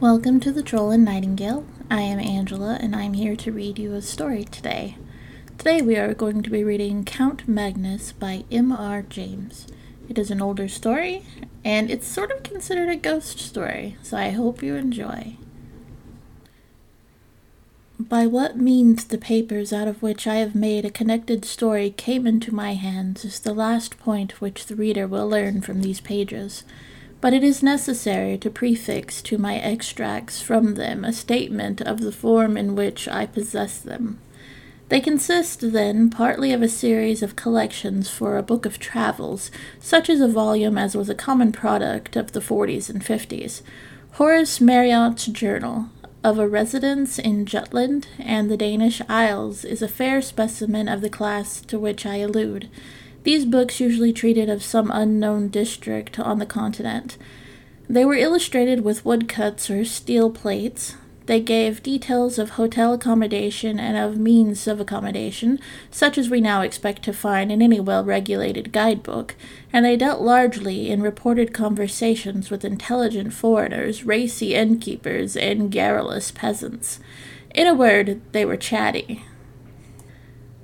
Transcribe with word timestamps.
Welcome 0.00 0.40
to 0.40 0.50
the 0.50 0.62
Troll 0.62 0.92
and 0.92 1.04
Nightingale. 1.04 1.66
I 1.90 2.00
am 2.00 2.18
Angela, 2.18 2.78
and 2.80 2.96
I'm 2.96 3.12
here 3.12 3.36
to 3.36 3.52
read 3.52 3.78
you 3.78 3.92
a 3.92 4.00
story 4.00 4.44
today. 4.44 4.96
Today 5.58 5.82
we 5.82 5.96
are 5.96 6.14
going 6.14 6.42
to 6.42 6.48
be 6.48 6.64
reading 6.64 7.04
Count 7.04 7.46
Magnus 7.46 8.12
by 8.12 8.44
M.R. 8.50 9.02
James. 9.02 9.66
It 10.08 10.16
is 10.16 10.30
an 10.30 10.40
older 10.40 10.68
story, 10.68 11.22
and 11.62 11.90
it's 11.90 12.06
sort 12.06 12.30
of 12.30 12.42
considered 12.42 12.88
a 12.88 12.96
ghost 12.96 13.40
story, 13.40 13.98
so 14.02 14.16
I 14.16 14.30
hope 14.30 14.62
you 14.62 14.74
enjoy. 14.74 15.36
By 17.98 18.26
what 18.26 18.56
means 18.56 19.04
the 19.04 19.18
papers 19.18 19.70
out 19.70 19.86
of 19.86 20.02
which 20.02 20.26
I 20.26 20.36
have 20.36 20.54
made 20.54 20.86
a 20.86 20.90
connected 20.90 21.44
story 21.44 21.90
came 21.90 22.26
into 22.26 22.54
my 22.54 22.72
hands 22.72 23.22
is 23.26 23.38
the 23.38 23.52
last 23.52 23.98
point 23.98 24.40
which 24.40 24.64
the 24.64 24.76
reader 24.76 25.06
will 25.06 25.28
learn 25.28 25.60
from 25.60 25.82
these 25.82 26.00
pages 26.00 26.64
but 27.20 27.34
it 27.34 27.44
is 27.44 27.62
necessary 27.62 28.38
to 28.38 28.50
prefix 28.50 29.20
to 29.22 29.38
my 29.38 29.56
extracts 29.56 30.40
from 30.40 30.74
them 30.74 31.04
a 31.04 31.12
statement 31.12 31.80
of 31.80 32.00
the 32.00 32.12
form 32.12 32.56
in 32.56 32.74
which 32.74 33.06
I 33.08 33.26
possess 33.26 33.78
them. 33.78 34.18
They 34.88 35.00
consist, 35.00 35.72
then, 35.72 36.10
partly 36.10 36.52
of 36.52 36.62
a 36.62 36.68
series 36.68 37.22
of 37.22 37.36
collections 37.36 38.10
for 38.10 38.36
a 38.36 38.42
book 38.42 38.66
of 38.66 38.80
travels, 38.80 39.50
such 39.78 40.10
as 40.10 40.20
a 40.20 40.26
volume 40.26 40.76
as 40.76 40.96
was 40.96 41.08
a 41.08 41.14
common 41.14 41.52
product 41.52 42.16
of 42.16 42.32
the 42.32 42.40
40s 42.40 42.90
and 42.90 43.00
50s, 43.00 43.62
Horace 44.14 44.60
Marryat's 44.60 45.26
Journal, 45.26 45.90
of 46.24 46.38
a 46.38 46.48
residence 46.48 47.18
in 47.18 47.46
Jutland 47.46 48.08
and 48.18 48.50
the 48.50 48.56
Danish 48.56 49.00
Isles 49.08 49.64
is 49.64 49.80
a 49.80 49.88
fair 49.88 50.20
specimen 50.20 50.88
of 50.88 51.00
the 51.00 51.08
class 51.08 51.60
to 51.62 51.78
which 51.78 52.04
I 52.04 52.16
allude, 52.16 52.68
these 53.22 53.44
books 53.44 53.80
usually 53.80 54.12
treated 54.12 54.48
of 54.48 54.62
some 54.62 54.90
unknown 54.92 55.48
district 55.48 56.18
on 56.18 56.38
the 56.38 56.46
continent. 56.46 57.18
They 57.88 58.04
were 58.04 58.14
illustrated 58.14 58.82
with 58.82 59.04
woodcuts 59.04 59.68
or 59.68 59.84
steel 59.84 60.30
plates. 60.30 60.94
They 61.26 61.40
gave 61.40 61.82
details 61.82 62.38
of 62.38 62.50
hotel 62.50 62.94
accommodation 62.94 63.78
and 63.78 63.96
of 63.96 64.18
means 64.18 64.66
of 64.66 64.80
accommodation, 64.80 65.60
such 65.90 66.16
as 66.16 66.30
we 66.30 66.40
now 66.40 66.62
expect 66.62 67.02
to 67.04 67.12
find 67.12 67.52
in 67.52 67.60
any 67.60 67.78
well 67.78 68.04
regulated 68.04 68.72
guidebook, 68.72 69.36
and 69.72 69.84
they 69.84 69.96
dealt 69.96 70.22
largely 70.22 70.90
in 70.90 71.02
reported 71.02 71.52
conversations 71.52 72.50
with 72.50 72.64
intelligent 72.64 73.32
foreigners, 73.32 74.04
racy 74.04 74.54
innkeepers, 74.54 75.36
and 75.36 75.70
garrulous 75.70 76.30
peasants. 76.30 77.00
In 77.54 77.66
a 77.66 77.74
word, 77.74 78.20
they 78.32 78.44
were 78.44 78.56
chatty. 78.56 79.24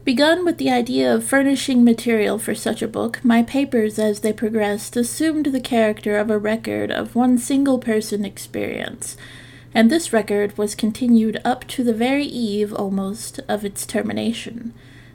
Begun 0.07 0.45
with 0.45 0.59
the 0.59 0.71
idea 0.71 1.13
of 1.13 1.25
furnishing 1.25 1.83
material 1.83 2.39
for 2.39 2.55
such 2.55 2.81
a 2.81 2.87
book, 2.87 3.19
my 3.25 3.43
papers 3.43 3.99
as 3.99 4.21
they 4.21 4.33
progressed 4.33 4.97
assumed 4.97 5.47
the 5.47 5.59
character 5.59 6.17
of 6.17 6.31
a 6.31 6.39
record 6.39 6.93
of 6.93 7.17
one 7.17 7.39
single 7.39 7.81
person 7.81 8.25
experience, 8.25 9.17
and 9.75 9.91
this 9.91 10.13
record 10.13 10.57
was 10.57 10.77
continued 10.77 11.41
up 11.45 11.67
to 11.67 11.83
the 11.83 11.93
very 11.93 12.25
eve, 12.25 12.73
almost, 12.73 13.41
of 13.49 13.65
its 13.65 13.85
termination. 13.85 14.73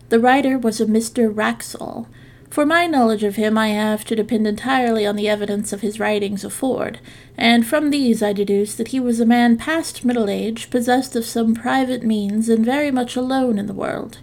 The 0.10 0.20
writer 0.20 0.60
was 0.60 0.82
a 0.82 0.86
Mr. 0.86 1.34
Wraxall. 1.34 2.08
For 2.50 2.66
my 2.66 2.86
knowledge 2.86 3.24
of 3.24 3.38
him, 3.38 3.58
I 3.58 3.70
have 3.70 4.04
to 4.04 4.16
depend 4.18 4.46
entirely 4.46 5.06
on 5.08 5.16
the 5.16 5.30
evidence 5.30 5.72
of 5.72 5.80
his 5.80 6.02
writings 6.02 6.44
afford, 6.44 7.00
and 7.38 7.66
from 7.66 7.92
these 7.92 8.22
I 8.22 8.34
deduce 8.34 8.76
that 8.76 8.90
he 8.90 9.00
was 9.00 9.22
a 9.22 9.26
man 9.26 9.56
past 9.56 10.04
middle 10.04 10.30
age, 10.30 10.70
possessed 10.70 11.16
of 11.16 11.24
some 11.24 11.56
private 11.56 12.04
means, 12.04 12.50
and 12.50 12.66
very 12.66 12.92
much 12.92 13.16
alone 13.16 13.58
in 13.58 13.68
the 13.68 13.74
world. 13.74 14.18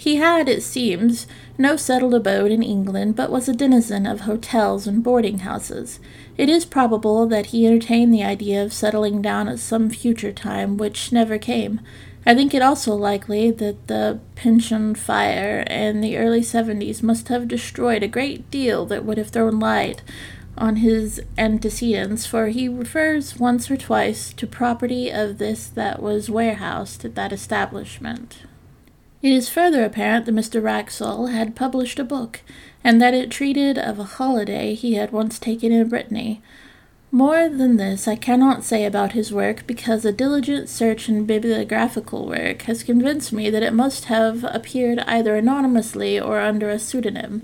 He 0.00 0.16
had, 0.16 0.48
it 0.48 0.62
seems, 0.62 1.26
no 1.58 1.76
settled 1.76 2.14
abode 2.14 2.50
in 2.50 2.62
England, 2.62 3.16
but 3.16 3.30
was 3.30 3.50
a 3.50 3.52
denizen 3.52 4.06
of 4.06 4.20
hotels 4.20 4.86
and 4.86 5.02
boarding 5.02 5.40
houses. 5.40 6.00
It 6.38 6.48
is 6.48 6.64
probable 6.64 7.26
that 7.26 7.46
he 7.46 7.66
entertained 7.66 8.14
the 8.14 8.24
idea 8.24 8.64
of 8.64 8.72
settling 8.72 9.20
down 9.20 9.46
at 9.46 9.58
some 9.58 9.90
future 9.90 10.32
time, 10.32 10.78
which 10.78 11.12
never 11.12 11.36
came. 11.36 11.82
I 12.24 12.34
think 12.34 12.54
it 12.54 12.62
also 12.62 12.94
likely 12.94 13.50
that 13.50 13.88
the 13.88 14.20
pension 14.36 14.94
fire 14.94 15.66
in 15.68 16.00
the 16.00 16.16
early 16.16 16.42
seventies 16.42 17.02
must 17.02 17.28
have 17.28 17.46
destroyed 17.46 18.02
a 18.02 18.08
great 18.08 18.50
deal 18.50 18.86
that 18.86 19.04
would 19.04 19.18
have 19.18 19.28
thrown 19.28 19.60
light 19.60 20.00
on 20.56 20.76
his 20.76 21.20
antecedents, 21.36 22.24
for 22.24 22.48
he 22.48 22.70
refers 22.70 23.38
once 23.38 23.70
or 23.70 23.76
twice 23.76 24.32
to 24.32 24.46
property 24.46 25.10
of 25.10 25.36
this 25.36 25.66
that 25.66 26.00
was 26.00 26.30
warehoused 26.30 27.04
at 27.04 27.14
that 27.16 27.34
establishment. 27.34 28.38
It 29.22 29.32
is 29.32 29.50
further 29.50 29.84
apparent 29.84 30.24
that 30.24 30.34
Mr. 30.34 30.62
Wraxall 30.62 31.30
had 31.30 31.54
published 31.54 31.98
a 31.98 32.04
book, 32.04 32.40
and 32.82 33.02
that 33.02 33.12
it 33.12 33.30
treated 33.30 33.76
of 33.76 33.98
a 33.98 34.04
holiday 34.04 34.74
he 34.74 34.94
had 34.94 35.12
once 35.12 35.38
taken 35.38 35.72
in 35.72 35.88
Brittany. 35.90 36.40
More 37.12 37.48
than 37.48 37.76
this 37.76 38.08
I 38.08 38.16
cannot 38.16 38.64
say 38.64 38.86
about 38.86 39.12
his 39.12 39.30
work, 39.30 39.66
because 39.66 40.06
a 40.06 40.12
diligent 40.12 40.70
search 40.70 41.06
in 41.08 41.26
bibliographical 41.26 42.26
work 42.26 42.62
has 42.62 42.82
convinced 42.82 43.30
me 43.30 43.50
that 43.50 43.62
it 43.62 43.74
must 43.74 44.06
have 44.06 44.42
appeared 44.44 45.00
either 45.00 45.36
anonymously 45.36 46.18
or 46.18 46.40
under 46.40 46.70
a 46.70 46.78
pseudonym. 46.78 47.42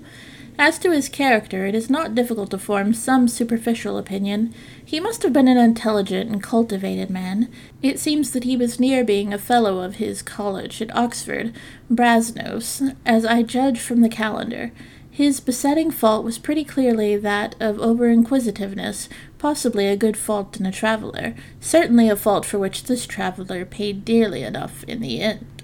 As 0.58 0.78
to 0.78 0.90
his 0.90 1.10
character, 1.10 1.66
it 1.66 1.74
is 1.74 1.90
not 1.90 2.14
difficult 2.14 2.50
to 2.50 2.58
form 2.58 2.94
some 2.94 3.28
superficial 3.28 3.98
opinion. 3.98 4.54
He 4.82 5.00
must 5.00 5.22
have 5.22 5.32
been 5.32 5.48
an 5.48 5.58
intelligent 5.58 6.30
and 6.30 6.42
cultivated 6.42 7.10
man. 7.10 7.50
It 7.82 7.98
seems 7.98 8.30
that 8.30 8.44
he 8.44 8.56
was 8.56 8.80
near 8.80 9.04
being 9.04 9.34
a 9.34 9.38
fellow 9.38 9.80
of 9.80 9.96
his 9.96 10.22
college 10.22 10.80
at 10.80 10.96
Oxford, 10.96 11.52
Brasenose, 11.90 12.96
as 13.04 13.26
I 13.26 13.42
judge 13.42 13.78
from 13.78 14.00
the 14.00 14.08
calendar. 14.08 14.72
His 15.10 15.40
besetting 15.40 15.90
fault 15.90 16.24
was 16.24 16.38
pretty 16.38 16.64
clearly 16.64 17.16
that 17.18 17.54
of 17.60 17.78
over 17.78 18.08
inquisitiveness, 18.08 19.10
possibly 19.38 19.86
a 19.88 19.96
good 19.96 20.16
fault 20.16 20.58
in 20.58 20.64
a 20.64 20.72
traveler, 20.72 21.34
certainly 21.60 22.08
a 22.08 22.16
fault 22.16 22.46
for 22.46 22.58
which 22.58 22.84
this 22.84 23.06
traveler 23.06 23.66
paid 23.66 24.06
dearly 24.06 24.42
enough 24.42 24.84
in 24.84 25.00
the 25.00 25.20
end. 25.20 25.62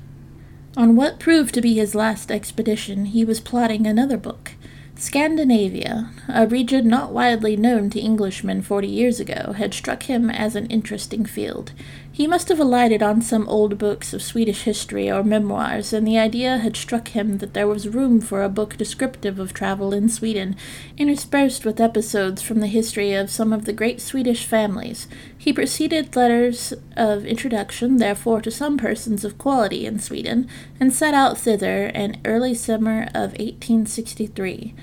On 0.76 0.96
what 0.96 1.18
proved 1.18 1.54
to 1.54 1.60
be 1.60 1.74
his 1.74 1.94
last 1.94 2.30
expedition, 2.30 3.06
he 3.06 3.24
was 3.24 3.40
plotting 3.40 3.86
another 3.86 4.16
book. 4.16 4.52
Scandinavia, 4.94 6.10
a 6.28 6.46
region 6.46 6.86
not 6.86 7.12
widely 7.12 7.56
known 7.56 7.90
to 7.90 8.04
Englishmen 8.04 8.62
forty 8.62 8.88
years 8.88 9.20
ago, 9.20 9.52
had 9.56 9.74
struck 9.74 10.04
him 10.04 10.30
as 10.30 10.54
an 10.54 10.66
interesting 10.66 11.24
field. 11.24 11.72
He 12.14 12.26
must 12.26 12.50
have 12.50 12.60
alighted 12.60 13.02
on 13.02 13.22
some 13.22 13.48
old 13.48 13.78
books 13.78 14.12
of 14.12 14.22
Swedish 14.22 14.64
history 14.64 15.10
or 15.10 15.24
memoirs, 15.24 15.94
and 15.94 16.06
the 16.06 16.18
idea 16.18 16.58
had 16.58 16.76
struck 16.76 17.08
him 17.08 17.38
that 17.38 17.54
there 17.54 17.66
was 17.66 17.88
room 17.88 18.20
for 18.20 18.42
a 18.42 18.50
book 18.50 18.76
descriptive 18.76 19.38
of 19.38 19.54
travel 19.54 19.94
in 19.94 20.10
Sweden, 20.10 20.54
interspersed 20.98 21.64
with 21.64 21.80
episodes 21.80 22.42
from 22.42 22.60
the 22.60 22.66
history 22.66 23.14
of 23.14 23.30
some 23.30 23.50
of 23.50 23.64
the 23.64 23.72
great 23.72 23.98
Swedish 23.98 24.44
families. 24.44 25.08
He 25.38 25.54
proceeded 25.54 26.14
letters 26.14 26.74
of 26.98 27.24
introduction, 27.24 27.96
therefore, 27.96 28.42
to 28.42 28.50
some 28.50 28.76
persons 28.76 29.24
of 29.24 29.38
quality 29.38 29.86
in 29.86 29.98
Sweden, 29.98 30.48
and 30.78 30.92
set 30.92 31.14
out 31.14 31.38
thither 31.38 31.86
in 31.86 32.20
early 32.26 32.54
summer 32.54 33.04
of 33.14 33.32
1863. 33.38 34.74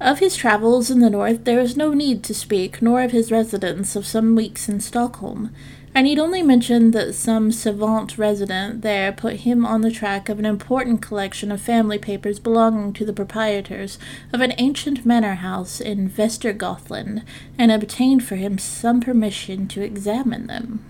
Of 0.00 0.18
his 0.18 0.34
travels 0.34 0.90
in 0.90 0.98
the 0.98 1.08
north 1.08 1.44
there 1.44 1.60
is 1.60 1.76
no 1.76 1.94
need 1.94 2.24
to 2.24 2.34
speak, 2.34 2.82
nor 2.82 3.00
of 3.00 3.12
his 3.12 3.30
residence 3.30 3.94
of 3.94 4.04
some 4.04 4.34
weeks 4.34 4.68
in 4.68 4.80
Stockholm. 4.80 5.54
I 5.96 6.02
need 6.02 6.18
only 6.18 6.42
mention 6.42 6.90
that 6.90 7.14
some 7.14 7.52
savant 7.52 8.18
resident 8.18 8.82
there 8.82 9.12
put 9.12 9.36
him 9.36 9.64
on 9.64 9.82
the 9.82 9.92
track 9.92 10.28
of 10.28 10.40
an 10.40 10.44
important 10.44 11.00
collection 11.00 11.52
of 11.52 11.60
family 11.60 11.98
papers 11.98 12.40
belonging 12.40 12.92
to 12.94 13.04
the 13.04 13.12
proprietors 13.12 13.96
of 14.32 14.40
an 14.40 14.54
ancient 14.58 15.06
manor 15.06 15.36
house 15.36 15.80
in 15.80 16.10
Vestergothland, 16.10 17.22
and 17.56 17.70
obtained 17.70 18.24
for 18.24 18.34
him 18.34 18.58
some 18.58 19.00
permission 19.00 19.68
to 19.68 19.82
examine 19.82 20.48
them. 20.48 20.84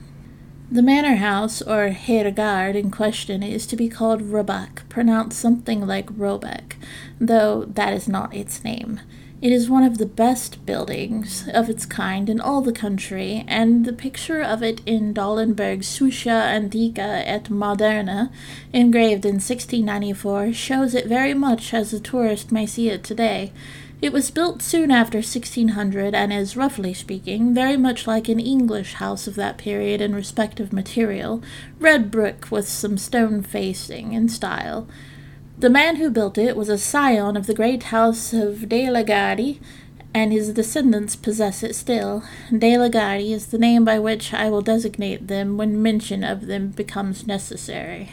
The 0.70 0.82
manor 0.82 1.16
house, 1.16 1.60
or 1.60 1.90
herrgård, 1.90 2.74
in 2.74 2.90
question 2.90 3.42
is 3.42 3.66
to 3.66 3.76
be 3.76 3.90
called 3.90 4.22
Roback, 4.22 4.88
pronounced 4.88 5.38
something 5.38 5.86
like 5.86 6.16
Robeck, 6.16 6.76
though 7.20 7.66
that 7.66 7.92
is 7.92 8.08
not 8.08 8.34
its 8.34 8.64
name. 8.64 9.00
It 9.44 9.52
is 9.52 9.68
one 9.68 9.82
of 9.82 9.98
the 9.98 10.06
best 10.06 10.64
buildings 10.64 11.46
of 11.52 11.68
its 11.68 11.84
kind 11.84 12.30
in 12.30 12.40
all 12.40 12.62
the 12.62 12.72
country, 12.72 13.44
and 13.46 13.84
the 13.84 13.92
picture 13.92 14.40
of 14.40 14.62
it 14.62 14.80
in 14.86 15.12
Dahlenberg's 15.12 15.86
Suecia 15.86 16.30
Antiqua 16.30 17.22
et 17.26 17.50
Moderna, 17.50 18.32
engraved 18.72 19.26
in 19.26 19.34
1694, 19.34 20.54
shows 20.54 20.94
it 20.94 21.06
very 21.06 21.34
much 21.34 21.74
as 21.74 21.92
a 21.92 22.00
tourist 22.00 22.52
may 22.52 22.64
see 22.64 22.88
it 22.88 23.04
today. 23.04 23.52
It 24.00 24.14
was 24.14 24.30
built 24.30 24.62
soon 24.62 24.90
after 24.90 25.18
1600 25.18 26.14
and 26.14 26.32
is, 26.32 26.56
roughly 26.56 26.94
speaking, 26.94 27.52
very 27.52 27.76
much 27.76 28.06
like 28.06 28.30
an 28.30 28.40
English 28.40 28.94
house 28.94 29.26
of 29.26 29.34
that 29.34 29.58
period 29.58 30.00
in 30.00 30.14
respect 30.14 30.58
of 30.58 30.72
material, 30.72 31.42
red 31.78 32.10
brick 32.10 32.50
with 32.50 32.66
some 32.66 32.96
stone 32.96 33.42
facing 33.42 34.14
in 34.14 34.30
style. 34.30 34.88
The 35.56 35.70
man 35.70 35.96
who 35.96 36.10
built 36.10 36.36
it 36.36 36.56
was 36.56 36.68
a 36.68 36.76
scion 36.76 37.36
of 37.36 37.46
the 37.46 37.54
great 37.54 37.84
house 37.84 38.32
of 38.32 38.68
De 38.68 38.90
la 38.90 39.02
Gardie, 39.02 39.60
and 40.12 40.32
his 40.32 40.52
descendants 40.52 41.14
possess 41.14 41.62
it 41.62 41.76
still. 41.76 42.24
De 42.56 42.76
la 42.76 42.88
Gardie 42.88 43.32
is 43.32 43.46
the 43.46 43.58
name 43.58 43.84
by 43.84 44.00
which 44.00 44.34
I 44.34 44.50
will 44.50 44.62
designate 44.62 45.28
them 45.28 45.56
when 45.56 45.80
mention 45.80 46.24
of 46.24 46.46
them 46.46 46.68
becomes 46.70 47.26
necessary. 47.26 48.10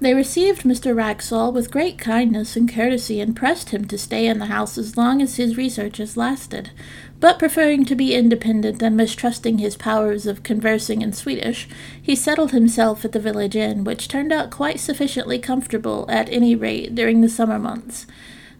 They 0.00 0.14
received 0.14 0.62
Mr. 0.62 0.94
Wraxall 0.94 1.52
with 1.52 1.72
great 1.72 1.98
kindness 1.98 2.54
and 2.54 2.72
courtesy, 2.72 3.20
and 3.20 3.34
pressed 3.34 3.70
him 3.70 3.84
to 3.86 3.98
stay 3.98 4.28
in 4.28 4.38
the 4.38 4.46
house 4.46 4.78
as 4.78 4.96
long 4.96 5.20
as 5.20 5.36
his 5.36 5.56
researches 5.56 6.16
lasted. 6.16 6.70
But 7.18 7.40
preferring 7.40 7.84
to 7.86 7.96
be 7.96 8.14
independent 8.14 8.80
and 8.80 8.96
mistrusting 8.96 9.58
his 9.58 9.76
powers 9.76 10.24
of 10.24 10.44
conversing 10.44 11.02
in 11.02 11.12
Swedish, 11.12 11.68
he 12.00 12.14
settled 12.14 12.52
himself 12.52 13.04
at 13.04 13.10
the 13.10 13.18
village 13.18 13.56
inn, 13.56 13.82
which 13.82 14.06
turned 14.06 14.32
out 14.32 14.52
quite 14.52 14.78
sufficiently 14.78 15.40
comfortable 15.40 16.06
at 16.08 16.28
any 16.28 16.54
rate 16.54 16.94
during 16.94 17.20
the 17.20 17.28
summer 17.28 17.58
months. 17.58 18.06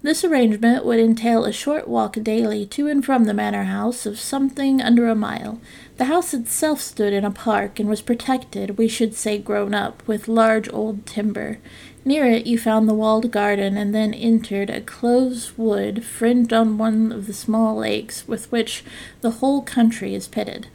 This 0.02 0.24
arrangement 0.24 0.84
would 0.84 0.98
entail 0.98 1.44
a 1.44 1.52
short 1.52 1.86
walk 1.86 2.16
daily 2.22 2.66
to 2.66 2.88
and 2.88 3.04
from 3.04 3.24
the 3.24 3.34
manor 3.34 3.64
house 3.64 4.06
of 4.06 4.18
something 4.18 4.80
under 4.80 5.08
a 5.08 5.14
mile. 5.14 5.60
The 5.98 6.04
house 6.04 6.32
itself 6.32 6.80
stood 6.80 7.12
in 7.12 7.24
a 7.24 7.30
park 7.32 7.80
and 7.80 7.88
was 7.88 8.02
protected, 8.02 8.78
we 8.78 8.86
should 8.86 9.14
say 9.14 9.36
grown 9.36 9.74
up, 9.74 10.06
with 10.06 10.28
large 10.28 10.72
old 10.72 11.04
timber. 11.06 11.58
Near 12.04 12.24
it 12.24 12.46
you 12.46 12.56
found 12.56 12.88
the 12.88 12.94
walled 12.94 13.32
garden, 13.32 13.76
and 13.76 13.92
then 13.92 14.14
entered 14.14 14.70
a 14.70 14.80
close 14.80 15.58
wood 15.58 16.04
fringed 16.04 16.52
on 16.52 16.78
one 16.78 17.10
of 17.10 17.26
the 17.26 17.32
small 17.32 17.78
lakes 17.78 18.28
with 18.28 18.50
which 18.52 18.84
the 19.22 19.32
whole 19.42 19.60
country 19.60 20.14
is 20.14 20.28
pitted. 20.28 20.68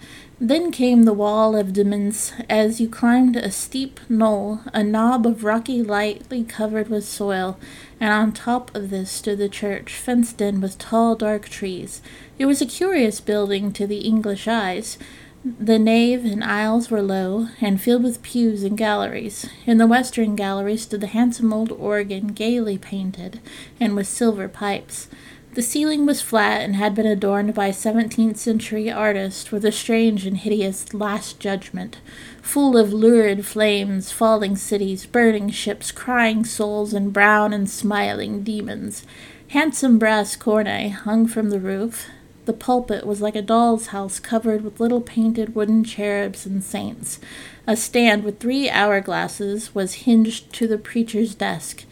Then 0.45 0.71
came 0.71 1.03
the 1.03 1.13
wall 1.13 1.55
of 1.55 1.71
demesne 1.71 2.43
as 2.49 2.81
you 2.81 2.89
climbed 2.89 3.37
a 3.37 3.49
steep 3.49 4.01
knoll, 4.09 4.59
a 4.73 4.83
knob 4.83 5.25
of 5.25 5.45
rocky 5.45 5.81
lightly 5.81 6.43
covered 6.43 6.89
with 6.89 7.05
soil, 7.05 7.57
and 7.97 8.11
on 8.11 8.33
top 8.33 8.75
of 8.75 8.89
this 8.89 9.09
stood 9.09 9.37
the 9.37 9.47
church, 9.47 9.93
fenced 9.93 10.41
in 10.41 10.59
with 10.59 10.77
tall 10.77 11.15
dark 11.15 11.47
trees. 11.47 12.01
It 12.37 12.45
was 12.45 12.61
a 12.61 12.65
curious 12.65 13.21
building 13.21 13.71
to 13.71 13.87
the 13.87 13.99
English 13.99 14.45
eyes. 14.45 14.97
The 15.45 15.79
nave 15.79 16.25
and 16.25 16.43
aisles 16.43 16.91
were 16.91 17.01
low, 17.01 17.47
and 17.61 17.79
filled 17.79 18.03
with 18.03 18.21
pews 18.21 18.63
and 18.63 18.77
galleries. 18.77 19.47
In 19.65 19.77
the 19.77 19.87
western 19.87 20.35
gallery 20.35 20.75
stood 20.75 20.99
the 20.99 21.07
handsome 21.07 21.53
old 21.53 21.71
organ, 21.71 22.27
gaily 22.27 22.77
painted, 22.77 23.39
and 23.79 23.95
with 23.95 24.07
silver 24.07 24.49
pipes. 24.49 25.07
The 25.53 25.61
ceiling 25.61 26.07
was 26.07 26.19
flat 26.19 26.61
and 26.61 26.77
had 26.77 26.95
been 26.95 27.05
adorned 27.05 27.53
by 27.53 27.67
a 27.67 27.73
seventeenth 27.73 28.37
century 28.37 28.91
artist 28.91 29.51
with 29.51 29.63
a 29.63 29.71
strange 29.71 30.25
and 30.25 30.37
hideous 30.37 30.95
Last 30.95 31.39
Judgment, 31.39 31.97
full 32.41 32.75
of 32.75 32.91
lurid 32.91 33.45
flames, 33.45 34.11
falling 34.11 34.55
cities, 34.55 35.05
burning 35.05 35.51
ships, 35.51 35.91
crying 35.91 36.43
souls, 36.43 36.91
and 36.91 37.13
brown 37.13 37.53
and 37.53 37.69
smiling 37.69 38.41
demons. 38.41 39.05
Handsome 39.49 39.99
brass 39.99 40.35
cornet 40.35 40.91
hung 40.91 41.27
from 41.27 41.51
the 41.51 41.59
roof. 41.59 42.07
The 42.45 42.53
pulpit 42.53 43.05
was 43.05 43.21
like 43.21 43.35
a 43.35 43.41
doll's 43.43 43.87
house 43.87 44.19
covered 44.19 44.63
with 44.63 44.79
little 44.79 45.01
painted 45.01 45.53
wooden 45.53 45.83
cherubs 45.83 46.47
and 46.47 46.63
saints. 46.63 47.19
A 47.67 47.77
stand 47.77 48.23
with 48.23 48.39
three 48.39 48.69
hourglasses 48.69 49.75
was 49.75 49.93
hinged 49.93 50.51
to 50.53 50.67
the 50.67 50.79
preacher's 50.79 51.35
desk. 51.35 51.85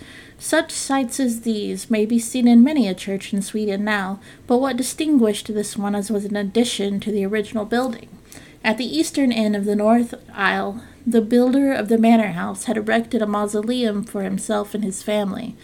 Such 0.43 0.71
sights 0.71 1.19
as 1.19 1.41
these 1.41 1.91
may 1.91 2.03
be 2.03 2.17
seen 2.17 2.47
in 2.47 2.63
many 2.63 2.87
a 2.87 2.95
church 2.95 3.31
in 3.31 3.43
Sweden 3.43 3.83
now, 3.83 4.19
but 4.47 4.57
what 4.57 4.75
distinguished 4.75 5.53
this 5.53 5.77
one 5.77 5.93
as 5.93 6.09
was 6.09 6.25
an 6.25 6.35
addition 6.35 6.99
to 7.01 7.11
the 7.11 7.23
original 7.27 7.63
building. 7.63 8.09
At 8.63 8.79
the 8.79 8.97
eastern 8.97 9.31
end 9.31 9.55
of 9.55 9.65
the 9.65 9.75
north 9.75 10.15
aisle, 10.33 10.81
the 11.05 11.21
builder 11.21 11.71
of 11.71 11.89
the 11.89 11.99
manor 11.99 12.31
house 12.31 12.63
had 12.63 12.75
erected 12.75 13.21
a 13.21 13.27
mausoleum 13.27 14.03
for 14.03 14.23
himself 14.23 14.73
and 14.73 14.83
his 14.83 15.03
family. 15.03 15.55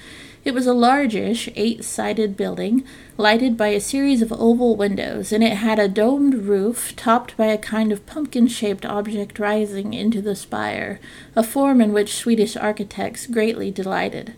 It 0.46 0.54
was 0.54 0.68
a 0.68 0.74
largish, 0.74 1.50
eight 1.56 1.84
sided 1.84 2.38
building, 2.38 2.84
lighted 3.18 3.58
by 3.58 3.70
a 3.70 3.82
series 3.82 4.22
of 4.22 4.32
oval 4.32 4.76
windows, 4.76 5.34
and 5.34 5.44
it 5.44 5.58
had 5.58 5.80
a 5.80 5.90
domed 5.90 6.36
roof 6.36 6.96
topped 6.96 7.36
by 7.36 7.48
a 7.48 7.58
kind 7.58 7.92
of 7.92 8.06
pumpkin 8.06 8.48
shaped 8.48 8.86
object 8.86 9.40
rising 9.40 9.96
into 9.96 10.22
the 10.22 10.36
spire, 10.36 11.00
a 11.36 11.42
form 11.44 11.82
in 11.82 11.94
which 11.94 12.16
Swedish 12.16 12.56
architects 12.56 13.26
greatly 13.26 13.72
delighted. 13.72 14.36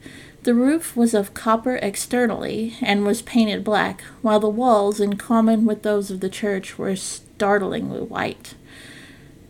The 0.49 0.55
roof 0.55 0.97
was 0.97 1.13
of 1.13 1.35
copper 1.35 1.75
externally 1.75 2.73
and 2.81 3.05
was 3.05 3.21
painted 3.21 3.63
black, 3.63 4.01
while 4.23 4.39
the 4.39 4.49
walls, 4.49 4.99
in 4.99 5.15
common 5.15 5.63
with 5.63 5.83
those 5.83 6.09
of 6.09 6.21
the 6.21 6.27
church, 6.27 6.75
were 6.75 6.95
startlingly 6.95 8.01
white. 8.01 8.55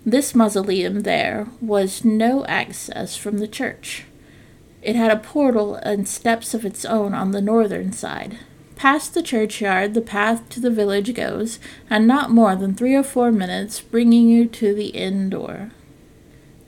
This 0.06 0.36
mausoleum 0.36 1.04
there 1.04 1.48
was 1.62 2.04
no 2.04 2.46
access 2.48 3.16
from 3.16 3.38
the 3.38 3.48
church. 3.48 4.08
It 4.82 4.98
had 4.98 5.10
a 5.10 5.16
portal 5.16 5.76
and 5.76 6.06
steps 6.06 6.54
of 6.54 6.66
its 6.66 6.84
own 6.84 7.14
on 7.14 7.32
the 7.32 7.40
northern 7.42 7.94
side. 7.94 8.38
Past 8.76 9.14
the 9.14 9.24
churchyard, 9.24 9.94
the 9.94 10.02
path 10.02 10.50
to 10.50 10.60
the 10.60 10.70
village 10.70 11.14
goes, 11.14 11.60
and 11.90 12.08
not 12.08 12.30
more 12.30 12.58
than 12.58 12.76
three 12.76 12.94
or 12.94 13.04
four 13.04 13.32
minutes, 13.32 13.80
bringing 13.80 14.28
you 14.28 14.48
to 14.48 14.76
the 14.76 14.88
inn 14.88 15.30
door. 15.30 15.72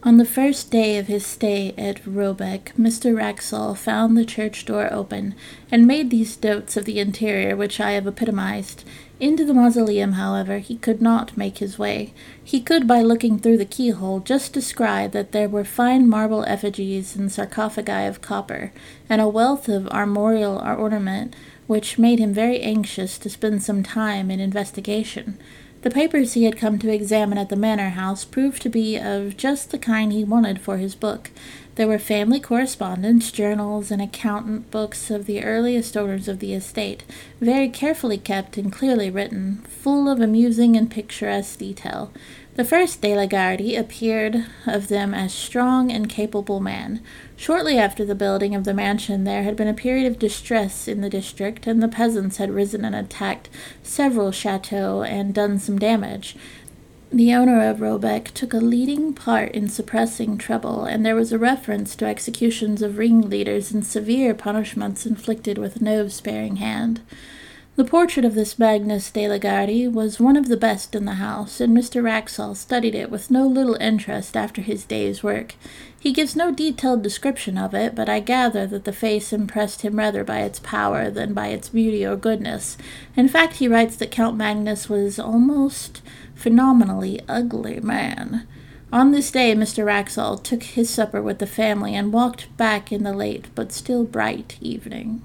On 0.03 0.17
the 0.17 0.25
first 0.25 0.71
day 0.71 0.97
of 0.97 1.05
his 1.05 1.23
stay 1.23 1.75
at 1.77 2.03
Robeck, 2.07 2.73
Mr. 2.75 3.15
Wraxall 3.15 3.77
found 3.77 4.17
the 4.17 4.25
church 4.25 4.65
door 4.65 4.91
open, 4.91 5.35
and 5.71 5.85
made 5.85 6.09
these 6.09 6.41
notes 6.41 6.75
of 6.75 6.85
the 6.85 6.99
interior 6.99 7.55
which 7.55 7.79
I 7.79 7.91
have 7.91 8.07
epitomized. 8.07 8.83
Into 9.19 9.45
the 9.45 9.53
mausoleum, 9.53 10.13
however, 10.13 10.57
he 10.57 10.77
could 10.77 11.03
not 11.03 11.37
make 11.37 11.59
his 11.59 11.77
way. 11.77 12.15
He 12.43 12.61
could, 12.61 12.87
by 12.87 13.03
looking 13.03 13.37
through 13.37 13.59
the 13.59 13.65
keyhole, 13.65 14.21
just 14.21 14.53
descry 14.53 15.05
that 15.05 15.33
there 15.33 15.47
were 15.47 15.63
fine 15.63 16.09
marble 16.09 16.43
effigies 16.45 17.15
and 17.15 17.31
sarcophagi 17.31 18.07
of 18.07 18.23
copper, 18.23 18.73
and 19.07 19.21
a 19.21 19.27
wealth 19.27 19.69
of 19.69 19.87
armorial 19.89 20.57
ornament, 20.57 21.35
which 21.67 21.99
made 21.99 22.17
him 22.17 22.33
very 22.33 22.59
anxious 22.61 23.19
to 23.19 23.29
spend 23.29 23.61
some 23.61 23.83
time 23.83 24.31
in 24.31 24.39
investigation. 24.39 25.37
The 25.81 25.89
papers 25.89 26.33
he 26.33 26.43
had 26.43 26.57
come 26.57 26.77
to 26.79 26.93
examine 26.93 27.39
at 27.39 27.49
the 27.49 27.55
manor 27.55 27.89
house 27.89 28.23
proved 28.23 28.61
to 28.61 28.69
be 28.69 28.97
of 28.97 29.35
just 29.35 29.71
the 29.71 29.79
kind 29.79 30.13
he 30.13 30.23
wanted 30.23 30.61
for 30.61 30.77
his 30.77 30.93
book. 30.93 31.31
There 31.73 31.87
were 31.87 31.97
family 31.97 32.39
correspondence, 32.39 33.31
journals, 33.31 33.89
and 33.89 33.99
account 33.99 34.69
books 34.69 35.09
of 35.09 35.25
the 35.25 35.43
earliest 35.43 35.97
owners 35.97 36.27
of 36.27 36.37
the 36.37 36.53
estate, 36.53 37.03
very 37.39 37.67
carefully 37.67 38.19
kept 38.19 38.57
and 38.57 38.71
clearly 38.71 39.09
written, 39.09 39.63
full 39.67 40.07
of 40.07 40.21
amusing 40.21 40.77
and 40.77 40.91
picturesque 40.91 41.57
detail. 41.57 42.11
The 42.55 42.65
first 42.65 43.01
De 43.01 43.15
la 43.15 43.27
Gardie 43.27 43.77
appeared 43.77 44.45
of 44.67 44.89
them 44.89 45.13
as 45.13 45.33
strong 45.33 45.89
and 45.89 46.09
capable 46.09 46.59
man. 46.59 47.01
Shortly 47.37 47.77
after 47.77 48.03
the 48.03 48.13
building 48.13 48.53
of 48.53 48.65
the 48.65 48.73
mansion, 48.73 49.23
there 49.23 49.43
had 49.43 49.55
been 49.55 49.69
a 49.69 49.73
period 49.73 50.05
of 50.05 50.19
distress 50.19 50.85
in 50.85 50.99
the 50.99 51.09
district, 51.09 51.65
and 51.65 51.81
the 51.81 51.87
peasants 51.87 52.37
had 52.37 52.51
risen 52.51 52.83
and 52.83 52.93
attacked 52.93 53.49
several 53.83 54.31
chateaux 54.31 55.01
and 55.01 55.33
done 55.33 55.59
some 55.59 55.79
damage. 55.79 56.35
The 57.09 57.33
owner 57.33 57.69
of 57.69 57.79
Robeck 57.79 58.33
took 58.33 58.53
a 58.53 58.57
leading 58.57 59.13
part 59.13 59.51
in 59.53 59.69
suppressing 59.69 60.37
trouble, 60.37 60.83
and 60.83 61.05
there 61.05 61.15
was 61.15 61.31
a 61.31 61.37
reference 61.37 61.95
to 61.97 62.05
executions 62.05 62.81
of 62.81 62.97
ringleaders 62.97 63.71
and 63.71 63.85
severe 63.85 64.33
punishments 64.33 65.05
inflicted 65.05 65.57
with 65.57 65.81
no 65.81 66.09
sparing 66.09 66.57
hand. 66.57 66.99
The 67.81 67.87
portrait 67.87 68.25
of 68.25 68.35
this 68.35 68.59
Magnus 68.59 69.09
de 69.09 69.27
la 69.27 69.39
Gardie 69.39 69.87
was 69.87 70.19
one 70.19 70.37
of 70.37 70.47
the 70.47 70.55
best 70.55 70.93
in 70.93 71.05
the 71.05 71.15
house, 71.15 71.59
and 71.59 71.75
Mr. 71.75 72.03
Wraxall 72.03 72.53
studied 72.53 72.93
it 72.93 73.09
with 73.09 73.31
no 73.31 73.47
little 73.47 73.73
interest 73.81 74.37
after 74.37 74.61
his 74.61 74.85
day's 74.85 75.23
work. 75.23 75.55
He 75.99 76.13
gives 76.13 76.35
no 76.35 76.51
detailed 76.51 77.01
description 77.01 77.57
of 77.57 77.73
it, 77.73 77.95
but 77.95 78.07
I 78.07 78.19
gather 78.19 78.67
that 78.67 78.83
the 78.83 78.93
face 78.93 79.33
impressed 79.33 79.81
him 79.81 79.95
rather 79.95 80.23
by 80.23 80.41
its 80.41 80.59
power 80.59 81.09
than 81.09 81.33
by 81.33 81.47
its 81.47 81.69
beauty 81.69 82.05
or 82.05 82.15
goodness. 82.15 82.77
In 83.15 83.27
fact, 83.27 83.53
he 83.53 83.67
writes 83.67 83.95
that 83.95 84.11
Count 84.11 84.37
Magnus 84.37 84.87
was 84.87 85.17
almost 85.17 86.03
phenomenally 86.35 87.19
ugly 87.27 87.79
man. 87.79 88.47
On 88.93 89.09
this 89.09 89.31
day, 89.31 89.55
Mr. 89.55 89.83
Wraxall 89.83 90.37
took 90.37 90.61
his 90.61 90.91
supper 90.91 91.19
with 91.19 91.39
the 91.39 91.47
family 91.47 91.95
and 91.95 92.13
walked 92.13 92.55
back 92.57 92.91
in 92.91 93.01
the 93.01 93.11
late 93.11 93.47
but 93.55 93.71
still 93.71 94.03
bright 94.03 94.59
evening. 94.61 95.23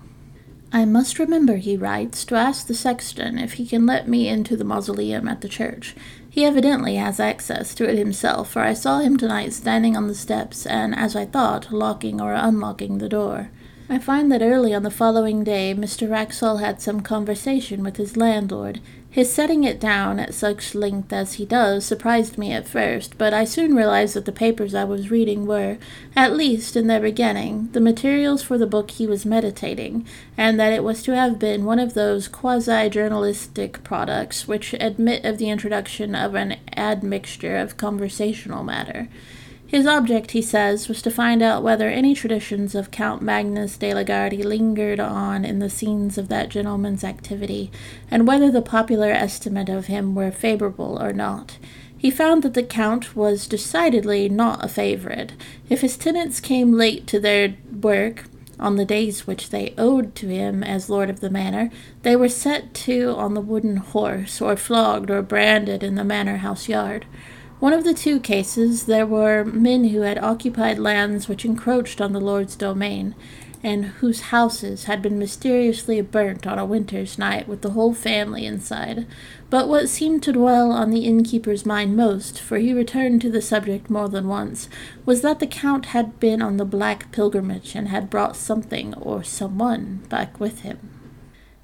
I 0.72 0.84
must 0.84 1.18
remember, 1.18 1.56
he 1.56 1.76
writes, 1.76 2.24
to 2.26 2.34
ask 2.34 2.66
the 2.66 2.74
sexton 2.74 3.38
if 3.38 3.54
he 3.54 3.66
can 3.66 3.86
let 3.86 4.08
me 4.08 4.28
into 4.28 4.56
the 4.56 4.64
mausoleum 4.64 5.28
at 5.28 5.40
the 5.40 5.48
church. 5.48 5.94
He 6.28 6.44
evidently 6.44 6.96
has 6.96 7.18
access 7.18 7.74
to 7.76 7.88
it 7.88 7.96
himself, 7.96 8.50
for 8.50 8.60
I 8.60 8.74
saw 8.74 8.98
him 8.98 9.16
tonight 9.16 9.52
standing 9.52 9.96
on 9.96 10.06
the 10.06 10.14
steps 10.14 10.66
and, 10.66 10.94
as 10.94 11.16
I 11.16 11.24
thought, 11.24 11.72
locking 11.72 12.20
or 12.20 12.34
unlocking 12.34 12.98
the 12.98 13.08
door. 13.08 13.50
I 13.88 13.98
find 13.98 14.32
that 14.32 14.42
early 14.42 14.74
on 14.74 14.82
the 14.82 14.90
following 14.90 15.44
day 15.44 15.72
Mr. 15.72 16.10
Wraxall 16.10 16.58
had 16.58 16.82
some 16.82 17.00
conversation 17.00 17.84
with 17.84 17.96
his 17.96 18.16
landlord. 18.16 18.80
His 19.16 19.32
setting 19.32 19.64
it 19.64 19.80
down 19.80 20.20
at 20.20 20.34
such 20.34 20.74
length 20.74 21.10
as 21.10 21.32
he 21.40 21.46
does 21.46 21.86
surprised 21.86 22.36
me 22.36 22.52
at 22.52 22.68
first, 22.68 23.16
but 23.16 23.32
I 23.32 23.46
soon 23.46 23.74
realized 23.74 24.12
that 24.12 24.26
the 24.26 24.30
papers 24.30 24.74
I 24.74 24.84
was 24.84 25.10
reading 25.10 25.46
were, 25.46 25.78
at 26.14 26.36
least 26.36 26.76
in 26.76 26.86
their 26.86 27.00
beginning, 27.00 27.70
the 27.72 27.80
materials 27.80 28.42
for 28.42 28.58
the 28.58 28.66
book 28.66 28.90
he 28.90 29.06
was 29.06 29.24
meditating, 29.24 30.04
and 30.36 30.60
that 30.60 30.74
it 30.74 30.84
was 30.84 31.02
to 31.04 31.16
have 31.16 31.38
been 31.38 31.64
one 31.64 31.78
of 31.78 31.94
those 31.94 32.28
quasi 32.28 32.90
journalistic 32.90 33.82
products 33.82 34.46
which 34.46 34.74
admit 34.74 35.24
of 35.24 35.38
the 35.38 35.48
introduction 35.48 36.14
of 36.14 36.34
an 36.34 36.58
admixture 36.76 37.56
of 37.56 37.78
conversational 37.78 38.64
matter. 38.64 39.08
His 39.68 39.84
object, 39.84 40.30
he 40.30 40.42
says, 40.42 40.88
was 40.88 41.02
to 41.02 41.10
find 41.10 41.42
out 41.42 41.62
whether 41.62 41.88
any 41.88 42.14
traditions 42.14 42.74
of 42.76 42.92
Count 42.92 43.20
Magnus 43.20 43.76
de 43.76 43.92
la 43.92 44.04
Gardie 44.04 44.44
lingered 44.44 45.00
on 45.00 45.44
in 45.44 45.58
the 45.58 45.68
scenes 45.68 46.16
of 46.16 46.28
that 46.28 46.50
gentleman's 46.50 47.02
activity, 47.02 47.72
and 48.08 48.28
whether 48.28 48.50
the 48.50 48.62
popular 48.62 49.10
estimate 49.10 49.68
of 49.68 49.86
him 49.86 50.14
were 50.14 50.30
favorable 50.30 51.02
or 51.02 51.12
not. 51.12 51.58
He 51.98 52.10
found 52.12 52.44
that 52.44 52.54
the 52.54 52.62
Count 52.62 53.16
was 53.16 53.48
decidedly 53.48 54.28
not 54.28 54.64
a 54.64 54.68
favorite. 54.68 55.32
If 55.68 55.80
his 55.80 55.96
tenants 55.96 56.38
came 56.38 56.72
late 56.72 57.08
to 57.08 57.18
their 57.18 57.56
work, 57.80 58.26
On 58.58 58.76
the 58.76 58.86
days 58.86 59.26
which 59.26 59.50
they 59.50 59.74
owed 59.76 60.14
to 60.14 60.28
him 60.28 60.62
as 60.64 60.88
lord 60.88 61.10
of 61.10 61.20
the 61.20 61.28
manor, 61.28 61.70
they 62.02 62.16
were 62.16 62.28
set 62.28 62.72
to 62.72 63.10
on 63.16 63.34
the 63.34 63.40
wooden 63.40 63.76
horse, 63.76 64.40
or 64.40 64.56
flogged 64.56 65.10
or 65.10 65.20
branded 65.20 65.82
in 65.82 65.94
the 65.94 66.04
manor 66.04 66.38
house 66.38 66.68
yard. 66.68 67.04
One 67.58 67.72
of 67.72 67.84
the 67.84 67.94
two 67.94 68.20
cases, 68.20 68.84
there 68.84 69.06
were 69.06 69.42
men 69.42 69.84
who 69.84 70.02
had 70.02 70.18
occupied 70.18 70.78
lands 70.78 71.26
which 71.26 71.46
encroached 71.46 72.02
on 72.02 72.12
the 72.12 72.20
lord's 72.20 72.54
domain, 72.54 73.14
and 73.62 73.86
whose 73.86 74.28
houses 74.28 74.84
had 74.84 75.00
been 75.00 75.18
mysteriously 75.18 76.02
burnt 76.02 76.46
on 76.46 76.58
a 76.58 76.66
winter's 76.66 77.18
night 77.18 77.48
with 77.48 77.62
the 77.62 77.70
whole 77.70 77.94
family 77.94 78.44
inside. 78.44 79.06
But 79.48 79.68
what 79.68 79.88
seemed 79.88 80.22
to 80.24 80.34
dwell 80.34 80.70
on 80.70 80.90
the 80.90 81.06
innkeeper's 81.06 81.64
mind 81.64 81.96
most, 81.96 82.38
for 82.38 82.58
he 82.58 82.74
returned 82.74 83.22
to 83.22 83.30
the 83.30 83.40
subject 83.40 83.88
more 83.88 84.10
than 84.10 84.28
once, 84.28 84.68
was 85.06 85.22
that 85.22 85.40
the 85.40 85.46
count 85.46 85.86
had 85.86 86.20
been 86.20 86.42
on 86.42 86.58
the 86.58 86.66
black 86.66 87.10
pilgrimage 87.10 87.74
and 87.74 87.88
had 87.88 88.10
brought 88.10 88.36
something 88.36 88.92
or 88.94 89.24
someone 89.24 90.04
back 90.10 90.38
with 90.38 90.60
him. 90.60 90.95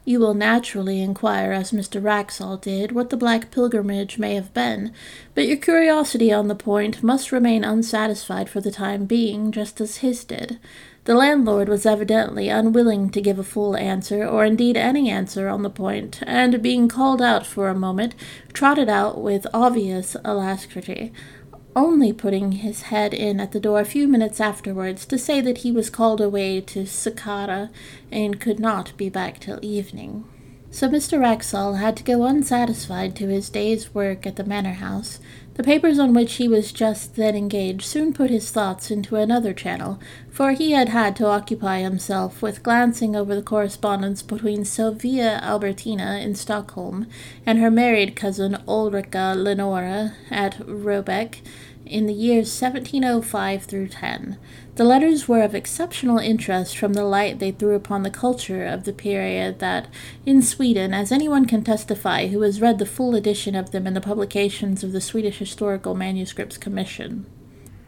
You 0.05 0.19
will 0.19 0.35
naturally 0.35 1.01
inquire, 1.01 1.53
as 1.53 1.71
Mr. 1.71 2.03
Wraxall 2.03 2.61
did, 2.61 2.91
what 2.91 3.11
the 3.11 3.17
Black 3.17 3.53
Pilgrimage 3.53 4.19
may 4.19 4.35
have 4.35 4.53
been, 4.53 4.93
but 5.33 5.47
your 5.47 5.57
curiosity 5.57 6.33
on 6.33 6.49
the 6.49 6.57
point 6.57 7.05
must 7.05 7.31
remain 7.31 7.63
unsatisfied 7.63 8.49
for 8.49 8.61
the 8.61 8.73
time 8.73 9.05
being, 9.05 9.53
just 9.53 9.81
as 9.81 9.99
his 9.99 10.25
did. 10.25 10.59
The 11.05 11.15
landlord 11.15 11.69
was 11.69 11.87
evidently 11.87 12.49
unwilling 12.49 13.11
to 13.11 13.21
give 13.21 13.39
a 13.39 13.45
full 13.45 13.77
answer, 13.77 14.27
or 14.27 14.45
indeed 14.45 14.77
any 14.77 15.09
answer 15.09 15.49
on 15.49 15.63
the 15.63 15.71
point, 15.71 16.21
and 16.27 16.63
being 16.63 16.89
called 16.89 17.23
out 17.23 17.47
for 17.47 17.69
a 17.69 17.75
moment, 17.75 18.17
trotted 18.53 18.89
out 18.89 19.21
with 19.21 19.47
obvious 19.55 20.17
alacrity 20.25 21.13
only 21.75 22.13
putting 22.13 22.53
his 22.53 22.83
head 22.83 23.15
in 23.15 23.41
at 23.41 23.53
the 23.53 23.61
door 23.61 23.81
a 23.81 23.85
few 23.85 24.07
minutes 24.07 24.41
afterwards 24.41 25.07
to 25.07 25.19
say 25.19 25.41
that 25.41 25.59
he 25.59 25.73
was 25.73 25.91
called 25.91 26.21
away 26.21 26.61
to 26.61 26.85
Skara 26.85 27.71
and 28.11 28.41
could 28.41 28.61
not 28.61 28.97
be 28.97 29.09
back 29.09 29.39
till 29.41 29.59
evening. 29.63 30.25
So 30.71 30.89
Mr. 30.89 31.21
Wraxall 31.21 31.79
had 31.79 31.97
to 31.99 32.03
go 32.03 32.25
unsatisfied 32.25 33.15
to 33.17 33.29
his 33.29 33.51
day's 33.51 33.95
work 33.95 34.27
at 34.27 34.37
the 34.37 34.45
manor 34.45 34.75
house. 34.75 35.21
The 35.55 35.63
papers 35.63 35.99
on 35.99 36.15
which 36.15 36.35
he 36.37 36.49
was 36.49 36.73
just 36.73 37.17
then 37.17 37.37
engaged 37.37 37.83
soon 37.83 38.15
put 38.15 38.31
his 38.31 38.51
thoughts 38.51 38.91
into 38.91 39.17
another 39.17 39.53
channel, 39.53 40.01
for 40.31 40.53
he 40.53 40.73
had 40.73 40.89
had 40.89 41.15
to 41.17 41.27
occupy 41.27 41.81
himself 41.81 42.41
with 42.41 42.63
glancing 42.63 43.15
over 43.15 43.35
the 43.35 43.43
correspondence 43.43 44.23
between 44.23 44.65
Sylvia 44.65 45.41
Albertina 45.43 46.19
in 46.23 46.35
Stockholm 46.35 47.07
and 47.45 47.59
her 47.59 47.71
married 47.71 48.17
cousin 48.17 48.57
Ulrica 48.67 49.35
Leonora 49.37 50.15
at 50.31 50.59
Robeck 50.67 51.43
in 51.85 52.07
the 52.07 52.15
years 52.15 52.61
1705 52.61 53.65
through 53.65 53.89
10. 53.89 54.39
The 54.75 54.85
letters 54.85 55.29
were 55.29 55.43
of 55.43 55.55
exceptional 55.55 56.19
interest 56.19 56.79
from 56.79 56.95
the 56.95 57.05
light 57.05 57.39
they 57.39 57.51
threw 57.51 57.75
upon 57.75 58.05
the 58.05 58.11
culture 58.11 58.65
of 58.65 58.85
the 58.85 58.93
period 58.95 59.59
that, 59.59 59.87
in 60.25 60.41
Sweden, 60.41 60.95
as 60.95 61.13
anyone 61.13 61.45
can 61.45 61.63
testify 61.63 62.29
who 62.29 62.41
has 62.41 62.61
read 62.63 62.79
the 62.79 62.87
full 62.87 63.15
edition 63.15 63.55
of 63.55 63.71
them 63.71 63.87
in 63.87 63.93
the 63.93 64.01
publications 64.01 64.83
of 64.83 64.93
the 64.93 65.01
Swedish 65.03 65.39
Historical 65.39 65.95
Manuscripts 65.95 66.57
Commission. 66.57 67.27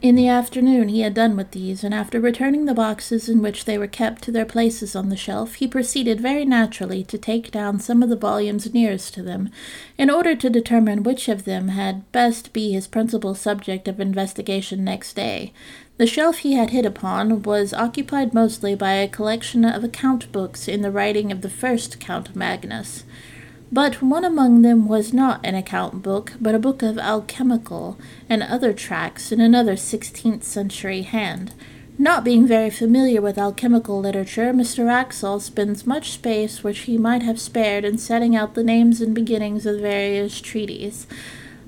In 0.02 0.16
the 0.16 0.28
afternoon 0.28 0.88
he 0.88 1.00
had 1.00 1.14
done 1.14 1.34
with 1.34 1.52
these, 1.52 1.82
and 1.82 1.94
after 1.94 2.20
returning 2.20 2.66
the 2.66 2.74
boxes 2.74 3.26
in 3.26 3.40
which 3.40 3.64
they 3.64 3.78
were 3.78 3.86
kept 3.86 4.20
to 4.24 4.30
their 4.30 4.44
places 4.44 4.94
on 4.94 5.08
the 5.08 5.16
shelf, 5.16 5.54
he 5.54 5.66
proceeded 5.66 6.20
very 6.20 6.44
naturally 6.44 7.02
to 7.04 7.16
take 7.16 7.50
down 7.50 7.80
some 7.80 8.02
of 8.02 8.10
the 8.10 8.16
volumes 8.16 8.74
nearest 8.74 9.14
to 9.14 9.22
them, 9.22 9.48
in 9.96 10.10
order 10.10 10.36
to 10.36 10.50
determine 10.50 11.04
which 11.04 11.26
of 11.26 11.46
them 11.46 11.68
had 11.68 12.12
best 12.12 12.52
be 12.52 12.72
his 12.72 12.86
principal 12.86 13.34
subject 13.34 13.88
of 13.88 13.98
investigation 13.98 14.84
next 14.84 15.14
day. 15.14 15.54
The 15.96 16.06
shelf 16.08 16.38
he 16.38 16.54
had 16.54 16.70
hit 16.70 16.84
upon 16.84 17.42
was 17.42 17.72
occupied 17.72 18.34
mostly 18.34 18.74
by 18.74 18.94
a 18.94 19.06
collection 19.06 19.64
of 19.64 19.84
account 19.84 20.32
books 20.32 20.66
in 20.66 20.82
the 20.82 20.90
writing 20.90 21.30
of 21.30 21.40
the 21.40 21.48
first 21.48 22.00
Count 22.00 22.34
Magnus. 22.34 23.04
But 23.70 24.02
one 24.02 24.24
among 24.24 24.62
them 24.62 24.88
was 24.88 25.12
not 25.12 25.40
an 25.44 25.54
account 25.54 26.02
book, 26.02 26.32
but 26.40 26.54
a 26.54 26.58
book 26.58 26.82
of 26.82 26.98
alchemical 26.98 27.96
and 28.28 28.42
other 28.42 28.72
tracts 28.72 29.30
in 29.30 29.40
another 29.40 29.76
sixteenth 29.76 30.42
century 30.42 31.02
hand. 31.02 31.54
Not 31.96 32.24
being 32.24 32.44
very 32.44 32.70
familiar 32.70 33.22
with 33.22 33.38
alchemical 33.38 34.00
literature, 34.00 34.52
Mr. 34.52 34.84
Wraxall 34.84 35.40
spends 35.40 35.86
much 35.86 36.10
space 36.10 36.64
which 36.64 36.80
he 36.80 36.98
might 36.98 37.22
have 37.22 37.40
spared 37.40 37.84
in 37.84 37.98
setting 37.98 38.34
out 38.34 38.54
the 38.54 38.64
names 38.64 39.00
and 39.00 39.14
beginnings 39.14 39.64
of 39.64 39.80
various 39.80 40.40
treaties. 40.40 41.06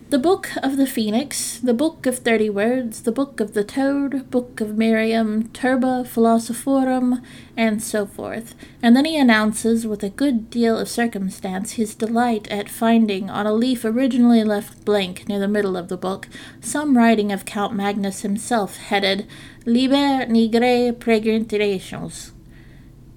The 0.09 0.21
Book 0.21 0.51
of 0.63 0.77
the 0.77 0.87
Phoenix, 0.87 1.59
the 1.59 1.75
Book 1.75 2.07
of 2.07 2.21
Thirty 2.21 2.49
Words, 2.49 3.03
the 3.03 3.11
Book 3.11 3.41
of 3.41 3.55
the 3.55 3.65
Toad, 3.65 4.31
Book 4.31 4.61
of 4.61 4.79
Miriam, 4.79 5.49
Turba 5.49 6.05
Philosophorum, 6.05 7.25
and 7.57 7.83
so 7.83 8.07
forth, 8.07 8.55
and 8.81 8.95
then 8.95 9.05
he 9.05 9.19
announces 9.19 9.85
with 9.85 10.05
a 10.05 10.09
good 10.09 10.49
deal 10.49 10.79
of 10.79 10.89
circumstance 10.89 11.73
his 11.73 11.97
delight 11.97 12.47
at 12.53 12.71
finding 12.71 13.29
on 13.29 13.49
a 13.49 13.53
leaf 13.53 13.85
originally 13.85 14.45
left 14.45 14.85
blank 14.85 15.29
near 15.29 15.41
the 15.41 15.49
middle 15.49 15.77
of 15.77 15.89
the 15.89 15.97
book 15.97 16.29
some 16.61 16.97
writing 16.97 17.33
of 17.33 17.45
Count 17.45 17.75
Magnus 17.75 18.23
himself 18.23 18.77
headed 18.77 19.27
Liber 19.65 20.25
Nigrae 20.27 20.93
Peregrinationis. 20.93 22.31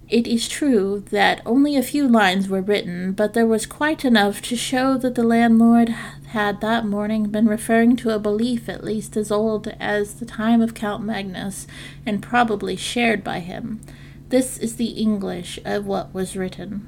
It 0.09 0.25
is 0.25 0.49
true 0.49 1.03
that 1.11 1.43
only 1.45 1.75
a 1.75 1.83
few 1.83 2.07
lines 2.07 2.49
were 2.49 2.63
written, 2.63 3.11
but 3.11 3.33
there 3.33 3.45
was 3.45 3.67
quite 3.67 4.03
enough 4.03 4.41
to 4.41 4.55
show 4.55 4.97
that 4.97 5.13
the 5.13 5.23
landlord 5.23 5.93
had 6.29 6.61
that 6.61 6.85
morning 6.85 7.29
been 7.29 7.47
referring 7.47 7.95
to 7.95 8.11
a 8.11 8.19
belief 8.19 8.69
at 8.69 8.83
least 8.83 9.17
as 9.17 9.31
old 9.31 9.67
as 9.79 10.15
the 10.15 10.25
time 10.25 10.61
of 10.61 10.75
Count 10.75 11.03
Magnus, 11.03 11.65
and 12.05 12.21
probably 12.21 12.75
shared 12.75 13.23
by 13.23 13.39
him. 13.39 13.81
This 14.29 14.57
is 14.59 14.75
the 14.75 14.89
English 14.89 15.59
of 15.65 15.87
what 15.87 16.13
was 16.13 16.35
written. 16.35 16.87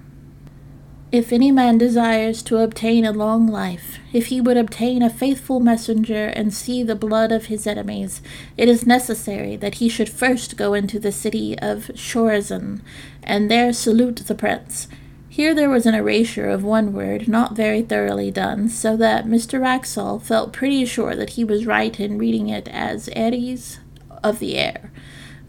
If 1.12 1.34
any 1.34 1.52
man 1.52 1.78
desires 1.78 2.42
to 2.44 2.60
obtain 2.60 3.04
a 3.04 3.12
long 3.12 3.48
life, 3.48 3.98
if 4.14 4.28
he 4.28 4.40
would 4.40 4.56
obtain 4.58 5.02
a 5.02 5.10
faithful 5.10 5.60
messenger 5.60 6.28
and 6.28 6.54
see 6.54 6.84
the 6.84 6.96
blood 6.96 7.34
of 7.34 7.48
his 7.48 7.68
enemies, 7.68 8.22
it 8.56 8.70
is 8.70 8.86
necessary 8.88 9.58
that 9.58 9.76
he 9.76 9.90
should 9.90 10.08
first 10.08 10.56
go 10.56 10.74
into 10.74 11.00
the 11.00 11.12
city 11.12 11.58
of 11.60 11.92
Chorazin, 11.96 12.82
and 13.24 13.52
there 13.52 13.74
salute 13.74 14.18
the 14.28 14.36
prince, 14.36 14.88
here 15.42 15.56
there 15.56 15.72
was 15.72 15.88
an 15.88 15.96
erasure 15.96 16.48
of 16.48 16.64
one 16.64 16.94
word 16.94 17.28
not 17.28 17.56
very 17.56 17.82
thoroughly 17.82 18.30
done, 18.30 18.70
so 18.70 18.96
that 18.96 19.26
Mr. 19.26 19.60
Wraxall 19.60 20.22
felt 20.22 20.54
pretty 20.54 20.86
sure 20.86 21.16
that 21.16 21.32
he 21.32 21.44
was 21.44 21.66
right 21.66 22.00
in 22.00 22.20
reading 22.20 22.48
it 22.48 22.68
as 22.68 23.10
Aeris 23.16 23.80
of 24.24 24.38
the 24.38 24.56
air. 24.56 24.92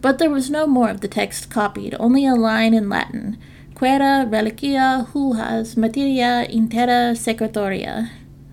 But 0.00 0.16
there 0.16 0.30
was 0.30 0.48
no 0.48 0.66
more 0.66 0.88
of 0.88 1.02
the 1.02 1.08
text 1.08 1.50
copied, 1.50 1.94
only 2.00 2.24
a 2.24 2.34
line 2.34 2.72
in 2.72 2.88
Latin, 2.88 3.36
Quaere 3.74 4.24
reliqua 4.24 5.10
hujus 5.12 5.74
materiei 5.74 6.48
inter 6.48 7.12
secretiora. 7.12 8.08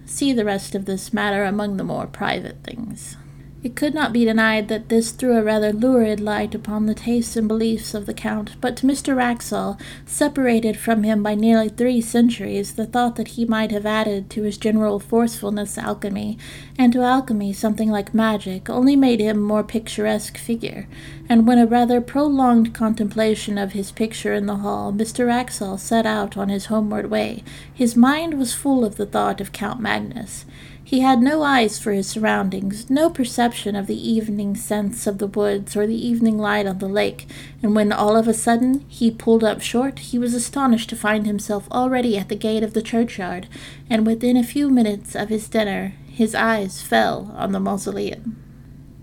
See 0.05 0.34
the 0.34 0.43
rest 0.43 0.75
of 0.75 0.84
this 0.84 1.13
matter 1.13 1.46
among 1.46 1.77
the 1.77 1.86
more 1.86 2.08
private 2.08 2.65
things. 2.65 3.15
It 3.62 3.75
could 3.75 3.94
not 3.94 4.13
be 4.13 4.24
denied 4.24 4.70
that 4.70 4.88
this 4.88 5.12
threw 5.12 5.36
a 5.36 5.44
rather 5.44 5.74
lurid 5.74 6.22
light 6.22 6.56
upon 6.56 6.86
the 6.86 6.94
tastes 6.94 7.36
and 7.36 7.46
beliefs 7.46 7.94
of 7.94 8.06
the 8.06 8.13
Count, 8.13 8.56
but 8.62 8.78
to 8.78 8.88
Mr. 8.88 9.13
Wraxall, 9.13 9.78
separated 10.06 10.78
from 10.78 11.04
him 11.04 11.22
by 11.22 11.36
nearly 11.36 11.68
three 11.68 12.00
centuries, 12.00 12.75
the 12.75 12.86
thought 12.86 13.18
that 13.18 13.30
he 13.30 13.44
might 13.44 13.72
have 13.72 13.86
added 13.86 14.30
to 14.30 14.44
his 14.44 14.58
general 14.58 14.98
forcefulness 14.98 15.78
alchemy, 15.78 16.38
and 16.78 16.94
to 16.94 17.01
alchemy 17.01 17.51
something 17.51 17.92
like 17.92 18.13
magic, 18.13 18.70
only 18.70 18.96
made 18.96 19.20
him 19.20 19.38
a 19.38 19.42
more 19.42 19.63
picturesque 19.63 20.38
figure, 20.38 20.88
and 21.28 21.46
when 21.46 21.60
a 21.60 21.68
rather 21.68 22.00
prolonged 22.00 22.74
contemplation 22.74 23.58
of 23.58 23.74
his 23.74 23.92
picture 23.92 24.34
in 24.34 24.46
the 24.46 24.58
hall, 24.58 24.94
Mr. 24.94 25.28
Wraxall 25.28 25.78
set 25.78 26.06
out 26.06 26.38
on 26.38 26.48
his 26.48 26.68
homeward 26.68 27.12
way, 27.12 27.44
his 27.74 27.98
mind 27.98 28.39
was 28.39 28.54
full 28.54 28.86
of 28.86 28.96
the 28.96 29.06
thought 29.06 29.42
of 29.42 29.51
Count 29.51 29.82
Magnus. 29.82 30.46
He 30.89 31.01
had 31.01 31.22
no 31.22 31.43
eyes 31.43 31.77
for 31.77 31.91
his 31.91 32.08
surroundings, 32.08 32.89
no 32.89 33.12
perception 33.12 33.75
of 33.75 33.86
the 33.86 34.10
evening 34.10 34.55
scents 34.55 35.05
of 35.05 35.19
the 35.19 35.27
woods 35.27 35.77
or 35.77 35.86
the 35.86 36.08
evening 36.08 36.39
light 36.39 36.65
on 36.65 36.79
the 36.79 36.88
lake, 36.88 37.27
and 37.62 37.75
when 37.75 37.91
all 37.91 38.17
of 38.17 38.27
a 38.27 38.34
sudden 38.34 38.84
he 38.88 39.12
pulled 39.12 39.43
up 39.43 39.62
short, 39.62 40.00
he 40.00 40.17
was 40.17 40.34
astonished 40.34 40.89
to 40.89 40.96
find 40.96 41.27
himself 41.27 41.67
already 41.72 42.17
at 42.17 42.27
the 42.27 42.36
gate 42.36 42.63
of 42.63 42.74
the 42.74 42.81
churchyard, 42.81 43.48
and 43.88 44.08
within 44.08 44.36
a 44.36 44.43
few 44.43 44.67
minutes 44.67 45.13
of 45.13 45.29
his 45.29 45.48
dinner 45.48 45.93
his 46.08 46.34
eyes 46.34 46.81
fell 46.81 47.36
on 47.38 47.51
the 47.51 47.60
mausoleum. 47.60 48.43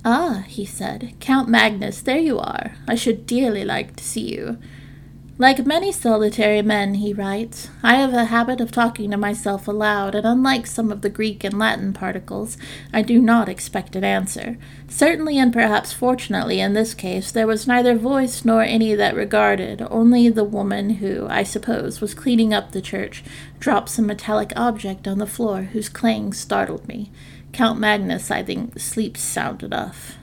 Ah, 0.05 0.43
he 0.49 0.65
said, 0.65 1.15
Count 1.21 1.49
Magnus, 1.49 2.01
there 2.01 2.19
you 2.19 2.41
are. 2.41 2.73
I 2.89 2.97
should 2.97 3.29
dearly 3.29 3.65
like 3.65 3.95
to 3.95 4.03
see 4.03 4.35
you. 4.35 4.59
Like 5.39 5.67
many 5.67 5.93
solitary 5.93 6.63
men, 6.63 6.95
he 6.95 7.13
writes, 7.13 7.69
I 7.83 7.97
have 7.97 8.15
a 8.15 8.25
habit 8.25 8.59
of 8.59 8.73
talking 8.73 9.11
to 9.11 9.19
myself 9.19 9.69
aloud, 9.69 10.15
and 10.15 10.27
unlike 10.27 10.67
some 10.67 10.91
of 10.91 11.03
the 11.03 11.11
Greek 11.11 11.45
and 11.45 11.59
Latin 11.59 11.93
particles, 11.93 12.57
I 12.91 13.03
do 13.03 13.21
not 13.21 13.47
expect 13.47 13.95
an 13.97 14.03
answer. 14.03 14.57
Certainly, 14.89 15.39
and 15.39 15.53
perhaps 15.53 15.93
fortunately 15.93 16.59
in 16.59 16.73
this 16.73 16.95
case, 16.95 17.31
there 17.31 17.47
was 17.47 17.67
neither 17.67 17.95
voice 17.97 18.47
nor 18.47 18.63
any 18.63 18.95
that 18.95 19.15
regarded, 19.15 19.87
only 19.91 20.31
the 20.31 20.43
woman 20.43 20.89
who, 20.89 21.27
I 21.29 21.43
suppose, 21.43 22.01
was 22.01 22.15
cleaning 22.15 22.55
up 22.55 22.73
the 22.73 22.81
church, 22.81 23.23
dropped 23.59 23.91
some 23.91 24.07
metallic 24.07 24.55
object 24.57 25.07
on 25.07 25.19
the 25.19 25.27
floor 25.27 25.65
whose 25.65 25.91
clang 25.91 26.33
startled 26.33 26.89
me. 26.89 27.11
Count 27.53 27.79
Magnus, 27.79 28.31
I 28.31 28.43
think, 28.43 28.81
sleeps 28.81 29.21
sound 29.21 29.63
enough. 29.63 30.17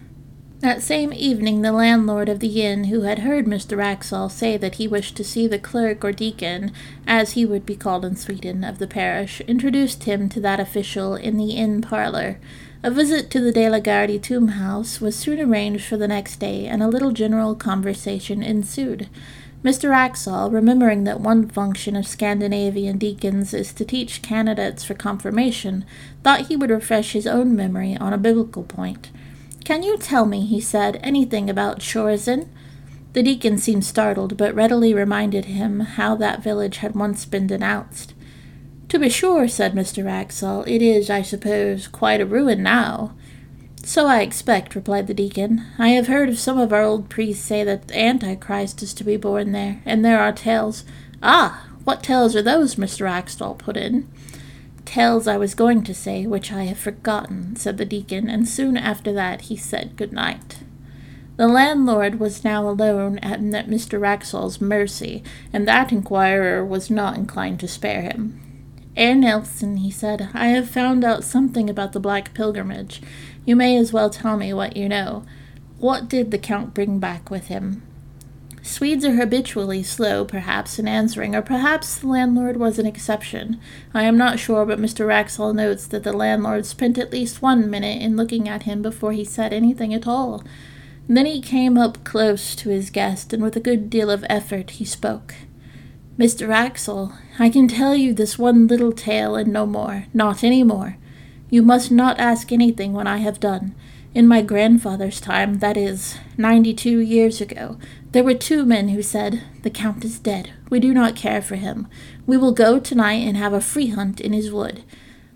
That 0.63 0.82
same 0.82 1.12
evening, 1.12 1.62
the 1.62 1.74
landlord 1.74 2.29
of 2.29 2.39
the 2.39 2.62
inn, 2.62 2.86
who 2.86 3.01
had 3.01 3.20
heard 3.20 3.46
Mr. 3.46 3.75
Wraxall 3.75 4.32
say 4.32 4.55
that 4.55 4.75
he 4.75 4.88
wished 4.88 5.17
to 5.17 5.24
see 5.25 5.46
the 5.46 5.60
clerk 5.60 6.05
or 6.05 6.13
deacon, 6.13 6.72
as 7.05 7.34
he 7.34 7.46
would 7.46 7.65
be 7.65 7.75
called 7.75 8.05
in 8.05 8.15
Sweden, 8.15 8.63
of 8.63 8.79
the 8.79 8.88
parish, 8.88 9.41
introduced 9.41 10.05
him 10.05 10.29
to 10.29 10.39
that 10.39 10.62
official 10.62 11.15
in 11.15 11.36
the 11.36 11.58
inn 11.58 11.82
parlor. 11.82 12.39
A 12.82 12.89
visit 12.89 13.29
to 13.32 13.41
the 13.41 13.51
De 13.51 13.70
la 13.70 13.79
Gardie 13.79 14.17
tomb 14.22 14.48
house 14.55 15.01
was 15.01 15.17
soon 15.17 15.41
arranged 15.41 15.84
for 15.84 15.98
the 15.98 16.08
next 16.08 16.38
day, 16.38 16.65
and 16.65 16.82
a 16.82 16.88
little 16.88 17.12
general 17.12 17.55
conversation 17.55 18.41
ensued. 18.41 19.10
Mr. 19.65 19.89
Wraxall, 19.89 20.50
remembering 20.50 21.03
that 21.03 21.20
one 21.20 21.50
function 21.50 21.98
of 21.98 22.08
Scandinavian 22.08 22.98
deacons 22.98 23.53
is 23.53 23.74
to 23.74 23.84
teach 23.84 24.22
candidates 24.22 24.86
for 24.86 24.93
confirmation, 24.93 25.84
thought 26.24 26.48
he 26.48 26.55
would 26.55 26.70
refresh 26.70 27.12
his 27.12 27.27
own 27.27 27.53
memory 27.53 27.98
on 27.98 28.13
a 28.13 28.17
biblical 28.17 28.63
point. 28.63 29.10
Can 29.63 29.82
you 29.82 29.98
tell 29.98 30.25
me, 30.25 30.46
he 30.46 30.60
said, 30.60 31.00
anything 31.01 31.50
about 31.50 31.79
Chorazin? 31.79 32.50
The 33.13 33.24
deacon 33.24 33.58
seemed 33.58 33.86
startled, 33.86 34.36
but 34.36 34.53
readily 34.53 34.93
reminded 34.93 35.46
him 35.46 35.79
how 35.82 36.15
that 36.15 36.43
village 36.43 36.77
had 36.77 36.96
once 36.96 37.24
been 37.24 37.48
denounced. 37.48 38.13
To 38.89 39.00
be 39.00 39.10
sure, 39.10 39.48
said 39.48 39.74
Mr. 39.74 40.03
Wraxall, 40.03 40.67
it 40.67 40.82
is, 40.82 41.10
I 41.10 41.22
suppose, 41.22 41.88
quite 41.88 42.20
a 42.20 42.25
ruin 42.25 42.62
now. 42.62 43.15
So 43.84 44.05
I 44.05 44.22
expect, 44.22 44.75
replied 44.75 45.08
the 45.08 45.13
deacon. 45.13 45.65
I 45.79 45.89
have 45.89 46.08
heard 46.08 46.27
of 46.27 46.39
some 46.39 46.58
of 46.58 46.74
our 46.74 46.82
old 46.82 47.10
priests 47.10 47.46
say 47.46 47.63
that 47.63 47.88
the 47.88 47.98
Antichrist 47.98 48.84
is 48.84 48.93
to 48.96 49.03
be 49.03 49.15
born 49.15 49.53
there, 49.53 49.82
and 49.86 50.03
there 50.03 50.20
are 50.20 50.34
tales. 50.34 50.84
Ah, 51.22 51.67
what 51.86 52.03
tales 52.03 52.36
are 52.36 52.41
those? 52.41 52.75
Mr. 52.75 53.05
Wraxall 53.05 53.58
put 53.58 53.77
in 53.77 54.10
tales 54.86 55.28
I 55.28 55.38
was 55.38 55.56
going 55.56 55.84
to 55.84 55.94
say, 55.94 56.25
which 56.25 56.52
I 56.52 56.63
have 56.63 56.78
forgotten, 56.78 57.56
said 57.56 57.78
the 57.78 57.86
deacon, 57.86 58.30
and 58.30 58.48
soon 58.48 58.78
after 58.78 59.13
that 59.13 59.42
he 59.42 59.56
said 59.56 59.96
good 59.96 60.13
night. 60.13 60.60
The 61.36 61.48
landlord 61.48 62.20
was 62.20 62.44
now 62.44 62.68
alone 62.70 63.18
at 63.20 63.40
Mr. 63.40 64.00
Wraxall's 64.00 64.62
mercy, 64.62 65.24
and 65.52 65.68
that 65.68 65.92
inquirer 65.92 66.63
was 66.63 66.92
not 66.92 67.18
inclined 67.18 67.60
to 67.62 67.68
spare 67.68 68.02
him. 68.02 68.40
Herr 68.96 69.16
Nielsen, 69.16 69.78
he 69.78 69.90
said, 69.90 70.30
I 70.36 70.48
have 70.50 70.70
found 70.70 71.04
out 71.04 71.24
something 71.24 71.70
about 71.70 71.94
the 71.94 72.00
Black 72.00 72.36
Pilgrimage. 72.36 73.02
You 73.46 73.56
may 73.56 73.75
as 73.78 73.92
well 73.92 74.12
tell 74.12 74.38
me 74.38 74.54
what 74.54 74.78
you 74.78 74.88
know. 74.88 75.25
What 75.80 76.08
did 76.08 76.30
the 76.30 76.38
Count 76.38 76.75
bring 76.75 77.00
back 77.00 77.32
with 77.32 77.48
him? 77.48 77.82
Swedes 78.65 79.03
are 79.03 79.15
habitually 79.15 79.84
slow, 79.84 80.24
perhaps, 80.24 80.79
in 80.79 80.88
answering, 80.88 81.36
or 81.36 81.41
perhaps 81.41 81.98
the 81.98 82.08
landlord 82.08 82.55
was 82.55 82.79
an 82.79 82.86
exception. 82.86 83.60
I 83.93 84.03
am 84.03 84.17
not 84.17 84.39
sure, 84.39 84.65
but 84.65 84.79
Mr. 84.79 85.05
Wraxall 85.05 85.53
notes 85.53 85.86
that 85.88 86.03
the 86.03 86.13
landlord 86.13 86.65
spent 86.65 86.98
at 86.98 87.12
least 87.12 87.41
one 87.41 87.70
minute 87.70 88.01
in 88.01 88.15
looking 88.15 88.48
at 88.48 88.63
him 88.63 88.82
before 88.82 89.12
he 89.12 89.25
said 89.25 89.51
anything 89.51 89.93
at 89.93 90.08
all. 90.08 90.46
Then 91.10 91.25
he 91.25 91.41
came 91.41 91.77
up 91.77 92.05
close 92.05 92.55
to 92.55 92.70
his 92.70 92.89
guest, 92.89 93.34
and 93.34 93.43
with 93.43 93.58
a 93.58 93.60
good 93.60 93.89
deal 93.89 94.10
of 94.10 94.25
effort 94.29 94.72
he 94.72 94.86
spoke. 94.86 95.36
Mr. 96.17 96.48
Wraxall, 96.48 97.12
I 97.38 97.50
can 97.50 97.67
tell 97.67 97.96
you 97.96 98.13
this 98.13 98.39
one 98.39 98.67
little 98.67 98.93
tale 98.93 99.36
and 99.36 99.51
no 99.51 99.65
more, 99.65 100.05
not 100.13 100.41
any 100.41 100.63
more. 100.63 100.96
You 101.50 101.63
must 101.63 101.91
not 101.91 102.17
ask 102.17 102.50
anything 102.53 102.93
when 102.93 103.08
I 103.08 103.17
have 103.17 103.41
done. 103.41 103.75
In 104.15 104.27
my 104.27 104.41
grandfather's 104.41 105.20
time, 105.20 105.58
that 105.58 105.75
is, 105.75 106.17
ninety 106.38 106.74
two 106.74 107.00
years 107.00 107.41
ago, 107.41 107.77
there 108.13 108.24
were 108.24 108.36
two 108.36 108.63
men 108.63 108.89
who 108.89 109.01
said, 109.01 109.41
The 109.63 109.72
Count 109.72 110.05
is 110.05 110.20
dead. 110.20 110.51
We 110.70 110.79
do 110.79 110.93
not 110.93 111.15
care 111.15 111.41
for 111.41 111.55
him. 111.55 111.88
We 112.27 112.38
will 112.38 112.53
go 112.53 112.79
tonight 112.79 113.27
and 113.27 113.36
have 113.36 113.53
a 113.53 113.62
free 113.62 113.88
hunt 113.88 114.22
in 114.22 114.34
his 114.34 114.51
wood, 114.51 114.84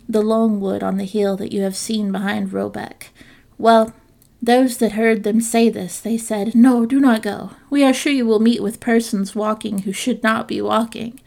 the 0.08 0.22
long 0.22 0.62
wood 0.62 0.84
on 0.84 0.98
the 0.98 1.04
hill 1.04 1.36
that 1.38 1.52
you 1.52 1.64
have 1.64 1.76
seen 1.76 2.12
behind 2.12 2.52
Robeck. 2.52 3.10
Well, 3.58 3.94
those 4.42 4.78
that 4.78 4.92
heard 4.92 5.24
them 5.24 5.42
say 5.42 5.70
this, 5.70 6.00
they 6.00 6.20
said, 6.20 6.54
No, 6.54 6.86
do 6.86 7.00
not 7.00 7.24
go. 7.24 7.52
We 7.72 7.84
are 7.84 7.94
sure 7.94 8.14
you 8.14 8.28
will 8.28 8.40
meet 8.40 8.62
with 8.62 8.80
persons 8.80 9.34
walking 9.34 9.80
who 9.80 9.92
should 9.92 10.22
not 10.22 10.48
be 10.48 10.62
walking. 10.62 11.20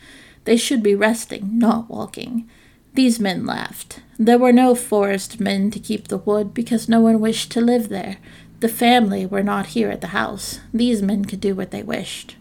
They 0.44 0.56
should 0.56 0.84
be 0.84 0.94
resting, 0.94 1.58
not 1.58 1.90
walking. 1.90 2.48
These 2.94 3.18
men 3.18 3.44
laughed. 3.44 4.00
There 4.18 4.38
were 4.38 4.52
no 4.52 4.74
forest 4.74 5.40
men 5.40 5.70
to 5.72 5.80
keep 5.80 6.08
the 6.08 6.18
wood 6.18 6.54
because 6.54 6.88
no 6.88 7.00
one 7.00 7.20
wished 7.20 7.50
to 7.52 7.60
live 7.60 7.88
there. 7.88 8.18
The 8.60 8.68
family 8.68 9.24
were 9.24 9.42
not 9.42 9.68
here 9.68 9.90
at 9.90 10.02
the 10.02 10.08
house. 10.08 10.60
These 10.72 11.02
men 11.02 11.24
could 11.24 11.40
do 11.40 11.54
what 11.54 11.70
they 11.70 11.82
wished. 11.82 12.36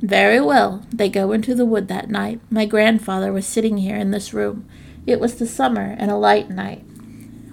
Very 0.00 0.40
well. 0.40 0.84
They 0.92 1.08
go 1.08 1.32
into 1.32 1.54
the 1.54 1.64
wood 1.64 1.88
that 1.88 2.10
night. 2.10 2.40
My 2.50 2.66
grandfather 2.66 3.32
was 3.32 3.46
sitting 3.46 3.78
here 3.78 3.96
in 3.96 4.10
this 4.10 4.34
room. 4.34 4.68
It 5.06 5.20
was 5.20 5.36
the 5.36 5.46
summer 5.46 5.94
and 5.98 6.10
a 6.10 6.16
light 6.16 6.50
night. 6.50 6.84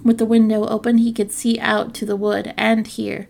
With 0.02 0.18
the 0.18 0.26
window 0.26 0.66
open, 0.66 0.98
he 0.98 1.12
could 1.12 1.32
see 1.32 1.58
out 1.60 1.94
to 1.94 2.04
the 2.04 2.16
wood 2.16 2.52
and 2.56 2.86
hear. 2.86 3.28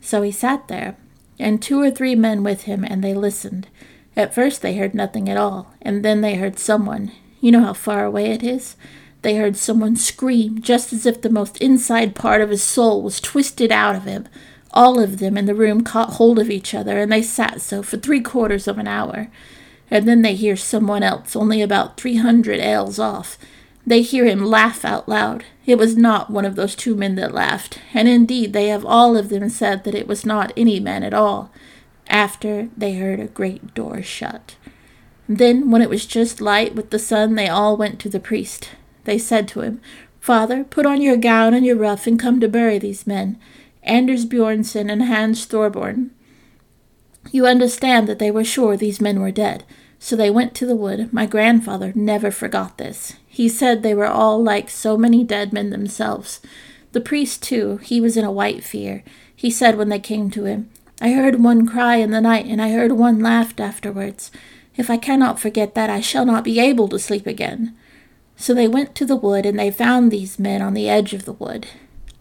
So 0.00 0.20
he 0.22 0.32
sat 0.32 0.68
there, 0.68 0.96
and 1.38 1.62
two 1.62 1.80
or 1.80 1.90
three 1.90 2.14
men 2.14 2.42
with 2.42 2.62
him, 2.62 2.84
and 2.84 3.02
they 3.02 3.14
listened. 3.14 3.68
At 4.16 4.34
first 4.34 4.60
they 4.60 4.76
heard 4.76 4.94
nothing 4.94 5.28
at 5.28 5.38
all, 5.38 5.72
and 5.80 6.04
then 6.04 6.20
they 6.20 6.34
heard 6.34 6.58
someone. 6.58 7.12
You 7.40 7.52
know 7.52 7.62
how 7.62 7.72
far 7.72 8.04
away 8.04 8.32
it 8.32 8.42
is? 8.42 8.76
They 9.22 9.36
heard 9.36 9.56
someone 9.56 9.96
scream, 9.96 10.60
just 10.60 10.92
as 10.92 11.06
if 11.06 11.22
the 11.22 11.30
most 11.30 11.56
inside 11.58 12.14
part 12.14 12.40
of 12.40 12.50
his 12.50 12.62
soul 12.62 13.02
was 13.02 13.20
twisted 13.20 13.72
out 13.72 13.96
of 13.96 14.04
him. 14.04 14.28
All 14.72 14.98
of 14.98 15.18
them 15.18 15.38
in 15.38 15.46
the 15.46 15.54
room 15.54 15.82
caught 15.82 16.14
hold 16.14 16.38
of 16.38 16.50
each 16.50 16.74
other, 16.74 16.98
and 16.98 17.10
they 17.10 17.22
sat 17.22 17.60
so 17.60 17.82
for 17.82 17.96
three 17.96 18.20
quarters 18.20 18.66
of 18.66 18.78
an 18.78 18.88
hour. 18.88 19.30
And 19.90 20.08
then 20.08 20.22
they 20.22 20.34
hear 20.34 20.56
someone 20.56 21.02
else, 21.02 21.36
only 21.36 21.62
about 21.62 21.96
three 21.96 22.16
hundred 22.16 22.58
ells 22.58 22.98
off. 22.98 23.38
They 23.86 24.02
hear 24.02 24.24
him 24.24 24.44
laugh 24.44 24.84
out 24.84 25.08
loud. 25.08 25.44
It 25.66 25.76
was 25.76 25.96
not 25.96 26.30
one 26.30 26.44
of 26.44 26.56
those 26.56 26.74
two 26.74 26.94
men 26.94 27.14
that 27.16 27.34
laughed, 27.34 27.78
and 27.92 28.08
indeed 28.08 28.52
they 28.52 28.68
have 28.68 28.84
all 28.84 29.16
of 29.16 29.28
them 29.28 29.48
said 29.48 29.84
that 29.84 29.94
it 29.94 30.08
was 30.08 30.24
not 30.24 30.52
any 30.56 30.80
man 30.80 31.02
at 31.02 31.14
all. 31.14 31.50
After 32.08 32.68
they 32.76 32.94
heard 32.94 33.20
a 33.20 33.26
great 33.26 33.74
door 33.74 34.02
shut. 34.02 34.56
Then, 35.28 35.70
when 35.70 35.82
it 35.82 35.90
was 35.90 36.06
just 36.06 36.40
light 36.40 36.74
with 36.74 36.90
the 36.90 36.98
sun, 36.98 37.34
they 37.34 37.48
all 37.48 37.76
went 37.76 38.00
to 38.00 38.08
the 38.08 38.20
priest. 38.20 38.70
They 39.04 39.18
said 39.18 39.48
to 39.48 39.60
him, 39.60 39.80
Father, 40.20 40.64
put 40.64 40.86
on 40.86 41.02
your 41.02 41.16
gown 41.16 41.54
and 41.54 41.66
your 41.66 41.76
ruff 41.76 42.06
and 42.06 42.18
come 42.18 42.40
to 42.40 42.48
bury 42.48 42.78
these 42.78 43.06
men, 43.06 43.38
Anders 43.82 44.24
Bjornsen 44.24 44.90
and 44.90 45.04
Hans 45.04 45.46
Thorbjorn. 45.46 46.10
You 47.30 47.46
understand 47.46 48.08
that 48.08 48.18
they 48.18 48.30
were 48.30 48.44
sure 48.44 48.76
these 48.76 49.00
men 49.00 49.20
were 49.20 49.30
dead. 49.30 49.64
So 49.98 50.16
they 50.16 50.30
went 50.30 50.54
to 50.56 50.66
the 50.66 50.74
wood. 50.74 51.12
My 51.12 51.26
grandfather 51.26 51.92
never 51.94 52.32
forgot 52.32 52.76
this. 52.76 53.14
He 53.26 53.48
said 53.48 53.82
they 53.82 53.94
were 53.94 54.08
all 54.08 54.42
like 54.42 54.68
so 54.68 54.96
many 54.96 55.22
dead 55.22 55.52
men 55.52 55.70
themselves. 55.70 56.40
The 56.90 57.00
priest, 57.00 57.42
too, 57.42 57.76
he 57.78 58.00
was 58.00 58.16
in 58.16 58.24
a 58.24 58.32
white 58.32 58.64
fear. 58.64 59.04
He 59.34 59.48
said 59.48 59.78
when 59.78 59.88
they 59.88 60.00
came 60.00 60.28
to 60.32 60.44
him, 60.44 60.70
I 61.00 61.12
heard 61.12 61.42
one 61.42 61.66
cry 61.66 61.96
in 61.96 62.10
the 62.10 62.20
night, 62.20 62.46
and 62.46 62.60
I 62.60 62.72
heard 62.72 62.92
one 62.92 63.20
laugh 63.20 63.58
afterwards. 63.58 64.30
If 64.76 64.90
I 64.90 64.96
cannot 64.96 65.38
forget 65.38 65.74
that, 65.74 65.88
I 65.88 66.00
shall 66.00 66.26
not 66.26 66.44
be 66.44 66.58
able 66.58 66.88
to 66.88 66.98
sleep 66.98 67.26
again. 67.26 67.76
So 68.42 68.54
they 68.54 68.66
went 68.66 68.96
to 68.96 69.06
the 69.06 69.14
wood, 69.14 69.46
and 69.46 69.56
they 69.56 69.70
found 69.70 70.10
these 70.10 70.36
men 70.36 70.62
on 70.62 70.74
the 70.74 70.88
edge 70.88 71.14
of 71.14 71.26
the 71.26 71.32
wood. 71.32 71.68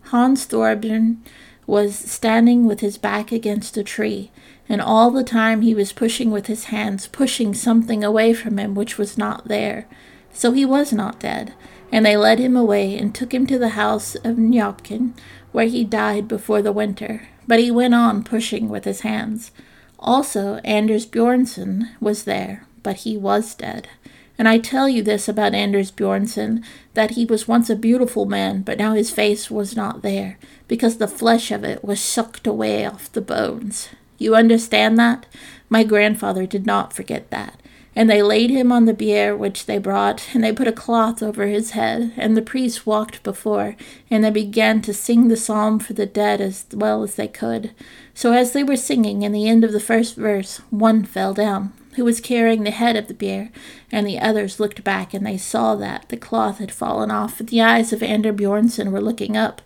Hans 0.10 0.46
Thorbjorn 0.46 1.18
was 1.66 1.96
standing 1.96 2.68
with 2.68 2.82
his 2.82 3.00
back 3.00 3.32
against 3.32 3.76
a 3.76 3.84
tree, 3.84 4.30
and 4.70 4.84
all 4.84 5.10
the 5.10 5.24
time 5.24 5.64
he 5.64 5.74
was 5.74 5.92
pushing 5.92 6.30
with 6.30 6.46
his 6.46 6.66
hands, 6.66 7.08
pushing 7.08 7.56
something 7.56 8.04
away 8.04 8.36
from 8.36 8.60
him 8.60 8.76
which 8.76 9.00
was 9.00 9.18
not 9.18 9.48
there. 9.48 9.88
So 10.32 10.52
he 10.52 10.64
was 10.64 10.94
not 10.94 11.20
dead, 11.20 11.56
and 11.92 12.06
they 12.06 12.16
led 12.16 12.38
him 12.38 12.56
away 12.56 12.96
and 13.00 13.16
took 13.16 13.34
him 13.34 13.48
to 13.48 13.58
the 13.58 13.70
house 13.70 14.14
of 14.14 14.36
Nykjoping, 14.36 15.14
where 15.52 15.66
he 15.66 15.84
died 15.84 16.28
before 16.28 16.62
the 16.62 16.72
winter. 16.72 17.30
But 17.48 17.60
he 17.60 17.72
went 17.72 17.96
on 17.96 18.24
pushing 18.24 18.70
with 18.70 18.86
his 18.86 19.02
hands. 19.02 19.50
Also, 19.98 20.58
Anders 20.58 21.08
Bjornsen 21.08 21.90
was 22.00 22.26
there, 22.26 22.68
but 22.84 22.98
he 22.98 23.18
was 23.18 23.56
dead. 23.56 23.88
And 24.38 24.48
I 24.48 24.58
tell 24.58 24.90
you 24.90 25.04
this 25.04 25.28
about 25.28 25.54
Anders 25.54 25.92
Bjornsen 25.92 26.64
that 26.94 27.12
he 27.12 27.26
was 27.26 27.48
once 27.48 27.70
a 27.70 27.76
beautiful 27.76 28.26
man, 28.26 28.62
but 28.62 28.78
now 28.78 28.94
his 28.94 29.12
face 29.12 29.52
was 29.52 29.76
not 29.76 30.02
there, 30.02 30.38
because 30.68 30.98
the 30.98 31.08
flesh 31.08 31.52
of 31.52 31.64
it 31.64 31.84
was 31.84 32.00
sucked 32.00 32.48
away 32.48 32.86
off 32.86 33.12
the 33.12 33.22
bones. 33.22 33.90
You 34.18 34.36
understand 34.36 34.98
that? 35.00 35.26
My 35.70 35.84
grandfather 35.84 36.46
did 36.46 36.66
not 36.66 36.94
forget 36.94 37.30
that. 37.32 37.60
And 37.94 38.10
they 38.10 38.22
laid 38.22 38.50
him 38.50 38.72
on 38.72 38.86
the 38.86 38.94
bier 38.94 39.36
which 39.36 39.66
they 39.66 39.78
brought, 39.78 40.34
and 40.34 40.44
they 40.44 40.54
put 40.54 40.68
a 40.68 40.72
cloth 40.72 41.22
over 41.22 41.46
his 41.46 41.72
head, 41.72 42.14
and 42.16 42.38
the 42.38 42.42
priests 42.42 42.86
walked 42.86 43.22
before, 43.22 43.76
and 44.10 44.24
they 44.24 44.32
began 44.32 44.82
to 44.84 44.94
sing 44.94 45.28
the 45.28 45.36
psalm 45.36 45.78
for 45.78 45.94
the 45.94 46.06
dead 46.06 46.40
as 46.40 46.66
well 46.72 47.04
as 47.04 47.16
they 47.16 47.28
could. 47.28 47.72
So 48.14 48.32
as 48.32 48.54
they 48.54 48.64
were 48.64 48.78
singing, 48.78 49.24
in 49.24 49.34
the 49.34 49.48
end 49.48 49.64
of 49.66 49.74
the 49.74 49.80
first 49.80 50.16
verse, 50.16 50.60
one 50.70 51.04
fell 51.04 51.34
down, 51.34 51.74
who 51.96 52.04
was 52.04 52.22
carrying 52.22 52.64
the 52.64 52.72
head 52.72 52.96
of 52.96 53.08
the 53.08 53.14
bier, 53.14 53.50
and 53.92 54.06
the 54.08 54.20
others 54.20 54.60
looked 54.60 54.84
back, 54.84 55.14
and 55.14 55.26
they 55.26 55.38
saw 55.38 55.76
that 55.76 56.08
the 56.10 56.18
cloth 56.18 56.60
had 56.60 56.72
fallen 56.72 57.12
off, 57.12 57.40
and 57.40 57.50
the 57.50 57.62
eyes 57.62 57.92
of 57.92 58.02
Ander 58.02 58.34
Bjornsen 58.34 58.92
were 58.92 59.02
looking 59.02 59.36
up, 59.36 59.62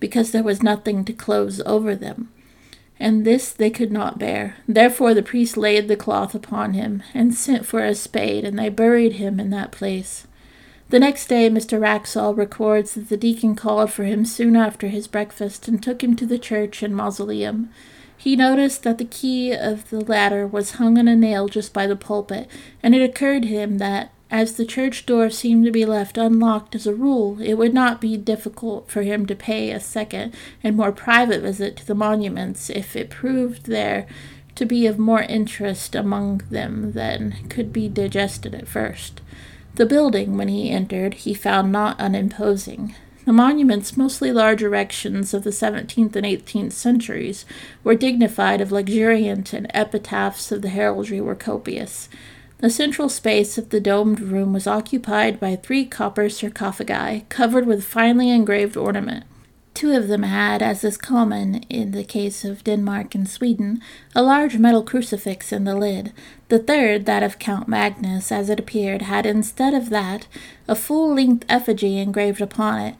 because 0.00 0.32
there 0.32 0.42
was 0.42 0.62
nothing 0.62 1.04
to 1.04 1.12
close 1.12 1.60
over 1.66 1.94
them. 1.94 2.30
And 3.00 3.24
this 3.24 3.52
they 3.52 3.70
could 3.70 3.90
not 3.90 4.18
bear. 4.18 4.56
Therefore 4.68 5.14
the 5.14 5.22
priest 5.22 5.56
laid 5.56 5.88
the 5.88 5.96
cloth 5.96 6.34
upon 6.34 6.74
him, 6.74 7.02
and 7.12 7.34
sent 7.34 7.66
for 7.66 7.84
a 7.84 7.94
spade, 7.94 8.44
and 8.44 8.58
they 8.58 8.68
buried 8.68 9.14
him 9.14 9.40
in 9.40 9.50
that 9.50 9.72
place. 9.72 10.26
The 10.90 11.00
next 11.00 11.26
day, 11.26 11.48
Mr. 11.48 11.80
Wraxall 11.80 12.36
records 12.36 12.94
that 12.94 13.08
the 13.08 13.16
deacon 13.16 13.56
called 13.56 13.90
for 13.90 14.04
him 14.04 14.24
soon 14.24 14.54
after 14.54 14.88
his 14.88 15.08
breakfast 15.08 15.66
and 15.66 15.82
took 15.82 16.04
him 16.04 16.14
to 16.16 16.26
the 16.26 16.38
church 16.38 16.82
and 16.82 16.94
mausoleum. 16.94 17.70
He 18.24 18.36
noticed 18.36 18.84
that 18.84 18.96
the 18.96 19.04
key 19.04 19.52
of 19.52 19.90
the 19.90 20.00
latter 20.00 20.46
was 20.46 20.76
hung 20.76 20.96
on 20.96 21.08
a 21.08 21.14
nail 21.14 21.46
just 21.46 21.74
by 21.74 21.86
the 21.86 21.94
pulpit, 21.94 22.48
and 22.82 22.94
it 22.94 23.02
occurred 23.02 23.42
to 23.42 23.48
him 23.48 23.76
that, 23.76 24.12
as 24.30 24.54
the 24.54 24.64
church 24.64 25.04
door 25.04 25.28
seemed 25.28 25.66
to 25.66 25.70
be 25.70 25.84
left 25.84 26.16
unlocked 26.16 26.74
as 26.74 26.86
a 26.86 26.94
rule, 26.94 27.38
it 27.42 27.58
would 27.58 27.74
not 27.74 28.00
be 28.00 28.16
difficult 28.16 28.90
for 28.90 29.02
him 29.02 29.26
to 29.26 29.34
pay 29.34 29.70
a 29.70 29.78
second 29.78 30.34
and 30.62 30.74
more 30.74 30.90
private 30.90 31.42
visit 31.42 31.76
to 31.76 31.86
the 31.86 31.94
monuments 31.94 32.70
if 32.70 32.96
it 32.96 33.10
proved 33.10 33.66
there 33.66 34.06
to 34.54 34.64
be 34.64 34.86
of 34.86 34.98
more 34.98 35.24
interest 35.24 35.94
among 35.94 36.38
them 36.48 36.92
than 36.92 37.46
could 37.50 37.74
be 37.74 37.90
digested 37.90 38.54
at 38.54 38.66
first. 38.66 39.20
The 39.74 39.84
building, 39.84 40.38
when 40.38 40.48
he 40.48 40.70
entered, 40.70 41.12
he 41.12 41.34
found 41.34 41.72
not 41.72 42.00
unimposing. 42.00 42.94
The 43.24 43.32
monuments, 43.32 43.96
mostly 43.96 44.32
large 44.32 44.62
erections 44.62 45.32
of 45.32 45.44
the 45.44 45.50
17th 45.50 46.14
and 46.14 46.26
18th 46.26 46.72
centuries, 46.72 47.46
were 47.82 47.94
dignified 47.94 48.60
of 48.60 48.70
luxuriant, 48.70 49.54
and 49.54 49.70
epitaphs 49.72 50.52
of 50.52 50.60
the 50.60 50.68
heraldry 50.68 51.22
were 51.22 51.34
copious. 51.34 52.10
The 52.58 52.68
central 52.68 53.08
space 53.08 53.56
of 53.56 53.70
the 53.70 53.80
domed 53.80 54.20
room 54.20 54.52
was 54.52 54.66
occupied 54.66 55.40
by 55.40 55.56
three 55.56 55.86
copper 55.86 56.28
sarcophagi, 56.28 57.24
covered 57.30 57.66
with 57.66 57.84
finely 57.84 58.30
engraved 58.30 58.76
ornament. 58.76 59.24
Two 59.74 59.92
of 59.92 60.06
them 60.06 60.22
had, 60.22 60.62
as 60.62 60.84
is 60.84 60.96
common 60.96 61.56
in 61.64 61.90
the 61.90 62.04
case 62.04 62.44
of 62.44 62.62
Denmark 62.62 63.14
and 63.16 63.28
Sweden, 63.28 63.82
a 64.14 64.22
large 64.22 64.56
metal 64.56 64.84
crucifix 64.84 65.50
in 65.50 65.64
the 65.64 65.74
lid. 65.74 66.12
The 66.48 66.60
third, 66.60 67.06
that 67.06 67.24
of 67.24 67.40
Count 67.40 67.66
Magnus, 67.66 68.30
as 68.30 68.48
it 68.48 68.60
appeared, 68.60 69.02
had 69.02 69.26
instead 69.26 69.74
of 69.74 69.90
that 69.90 70.28
a 70.68 70.76
full 70.76 71.12
length 71.14 71.44
effigy 71.48 71.98
engraved 71.98 72.40
upon 72.40 72.80
it, 72.80 72.94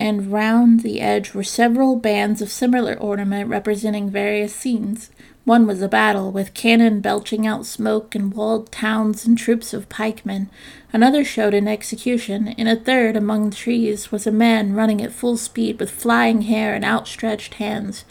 and 0.00 0.32
round 0.32 0.80
the 0.80 1.00
edge 1.00 1.34
were 1.34 1.44
several 1.44 1.96
bands 1.96 2.42
of 2.42 2.50
similar 2.50 2.94
ornament 2.94 3.48
representing 3.48 4.10
various 4.10 4.54
scenes. 4.54 5.10
One 5.44 5.66
was 5.66 5.80
a 5.80 5.88
battle, 5.88 6.30
with 6.30 6.52
cannon 6.52 7.00
belching 7.00 7.46
out 7.46 7.64
smoke 7.64 8.14
and 8.14 8.34
walled 8.34 8.70
towns 8.70 9.24
and 9.24 9.38
troops 9.38 9.72
of 9.72 9.88
pikemen. 9.88 10.50
Another 10.92 11.24
showed 11.24 11.54
an 11.54 11.66
execution. 11.66 12.48
In 12.48 12.66
a 12.66 12.76
third, 12.76 13.16
among 13.16 13.48
the 13.48 13.56
trees, 13.56 14.12
was 14.12 14.26
a 14.26 14.32
man 14.32 14.74
running 14.74 15.00
at 15.00 15.12
full 15.12 15.36
speed 15.36 15.80
with 15.80 15.90
flying 15.90 16.42
hair 16.42 16.74
and 16.74 16.84
outstretched 16.84 17.54
hands. 17.54 18.04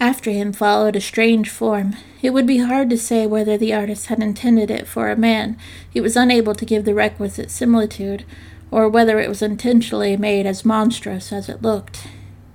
After 0.00 0.32
him 0.32 0.52
followed 0.52 0.96
a 0.96 1.00
strange 1.00 1.48
form. 1.48 1.94
It 2.22 2.30
would 2.30 2.46
be 2.46 2.58
hard 2.58 2.90
to 2.90 2.98
say 2.98 3.26
whether 3.26 3.56
the 3.56 3.72
artist 3.72 4.06
had 4.06 4.20
intended 4.20 4.70
it 4.70 4.88
for 4.88 5.10
a 5.10 5.16
man. 5.16 5.56
He 5.88 6.00
was 6.00 6.16
unable 6.16 6.54
to 6.56 6.64
give 6.64 6.84
the 6.84 6.94
requisite 6.94 7.52
similitude, 7.52 8.24
or 8.70 8.88
whether 8.88 9.18
it 9.18 9.28
was 9.28 9.42
intentionally 9.42 10.16
made 10.16 10.46
as 10.46 10.64
monstrous 10.64 11.32
as 11.32 11.48
it 11.48 11.62
looked. 11.62 12.06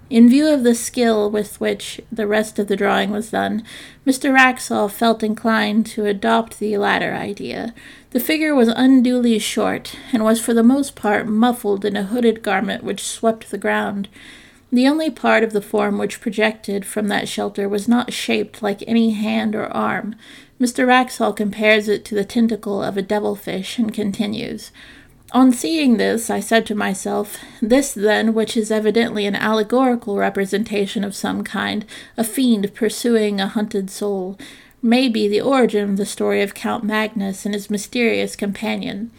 In 0.10 0.28
view 0.28 0.48
of 0.48 0.64
the 0.64 0.74
skill 0.74 1.30
with 1.30 1.62
which 1.62 2.02
the 2.12 2.26
rest 2.26 2.58
of 2.58 2.68
the 2.68 2.76
drawing 2.76 3.12
was 3.12 3.30
done, 3.30 3.64
Mr. 4.08 4.34
Wraxall 4.34 4.90
felt 4.90 5.22
inclined 5.22 5.86
to 5.88 6.06
adopt 6.06 6.58
the 6.58 6.76
latter 6.80 7.14
idea. 7.14 7.76
The 8.10 8.20
figure 8.20 8.56
was 8.56 8.70
unduly 8.70 9.38
short, 9.38 9.96
and 10.12 10.24
was 10.24 10.42
for 10.42 10.56
the 10.56 10.64
most 10.64 10.96
part 10.96 11.28
muffled 11.28 11.86
in 11.86 11.96
a 11.96 12.04
hooded 12.04 12.42
garment 12.42 12.84
which 12.84 13.06
swept 13.06 13.52
the 13.52 13.60
ground. 13.60 14.08
The 14.72 14.88
only 14.88 15.12
part 15.12 15.44
of 15.44 15.54
the 15.54 15.62
form 15.62 16.00
which 16.00 16.22
projected 16.22 16.86
from 16.86 17.08
that 17.10 17.28
shelter 17.28 17.70
was 17.70 17.88
not 17.88 18.12
shaped 18.12 18.64
like 18.64 18.84
any 18.88 19.12
hand 19.12 19.54
or 19.56 19.68
arm. 19.68 20.16
Mr. 20.60 20.88
Wraxall 20.88 21.36
compares 21.36 21.88
it 21.88 22.04
to 22.06 22.16
the 22.16 22.26
tentacle 22.26 22.82
of 22.82 22.98
a 22.98 23.04
devilfish, 23.04 23.78
and 23.78 23.94
continues, 23.94 24.72
on 25.32 25.52
seeing 25.52 25.98
this, 25.98 26.30
I 26.30 26.40
said 26.40 26.66
to 26.68 26.76
myself, 26.76 27.38
This, 27.62 27.94
then, 27.94 28.34
which 28.34 28.58
is 28.58 28.72
evidently 28.72 29.26
an 29.26 29.36
allegorical 29.36 30.18
representation 30.18 31.04
of 31.04 31.16
some 31.16 31.44
kind, 31.44 31.86
a 32.18 32.24
fiend 32.24 32.74
pursuing 32.74 33.40
a 33.40 33.48
hunted 33.48 33.90
soul, 33.90 34.38
may 34.82 35.08
be 35.08 35.28
the 35.28 35.42
origin 35.42 35.92
of 35.92 35.98
the 35.98 36.06
story 36.06 36.42
of 36.42 36.54
Count 36.54 36.84
Magnus 36.84 37.46
and 37.46 37.54
his 37.54 37.70
mysterious 37.70 38.36
companion. 38.36 39.12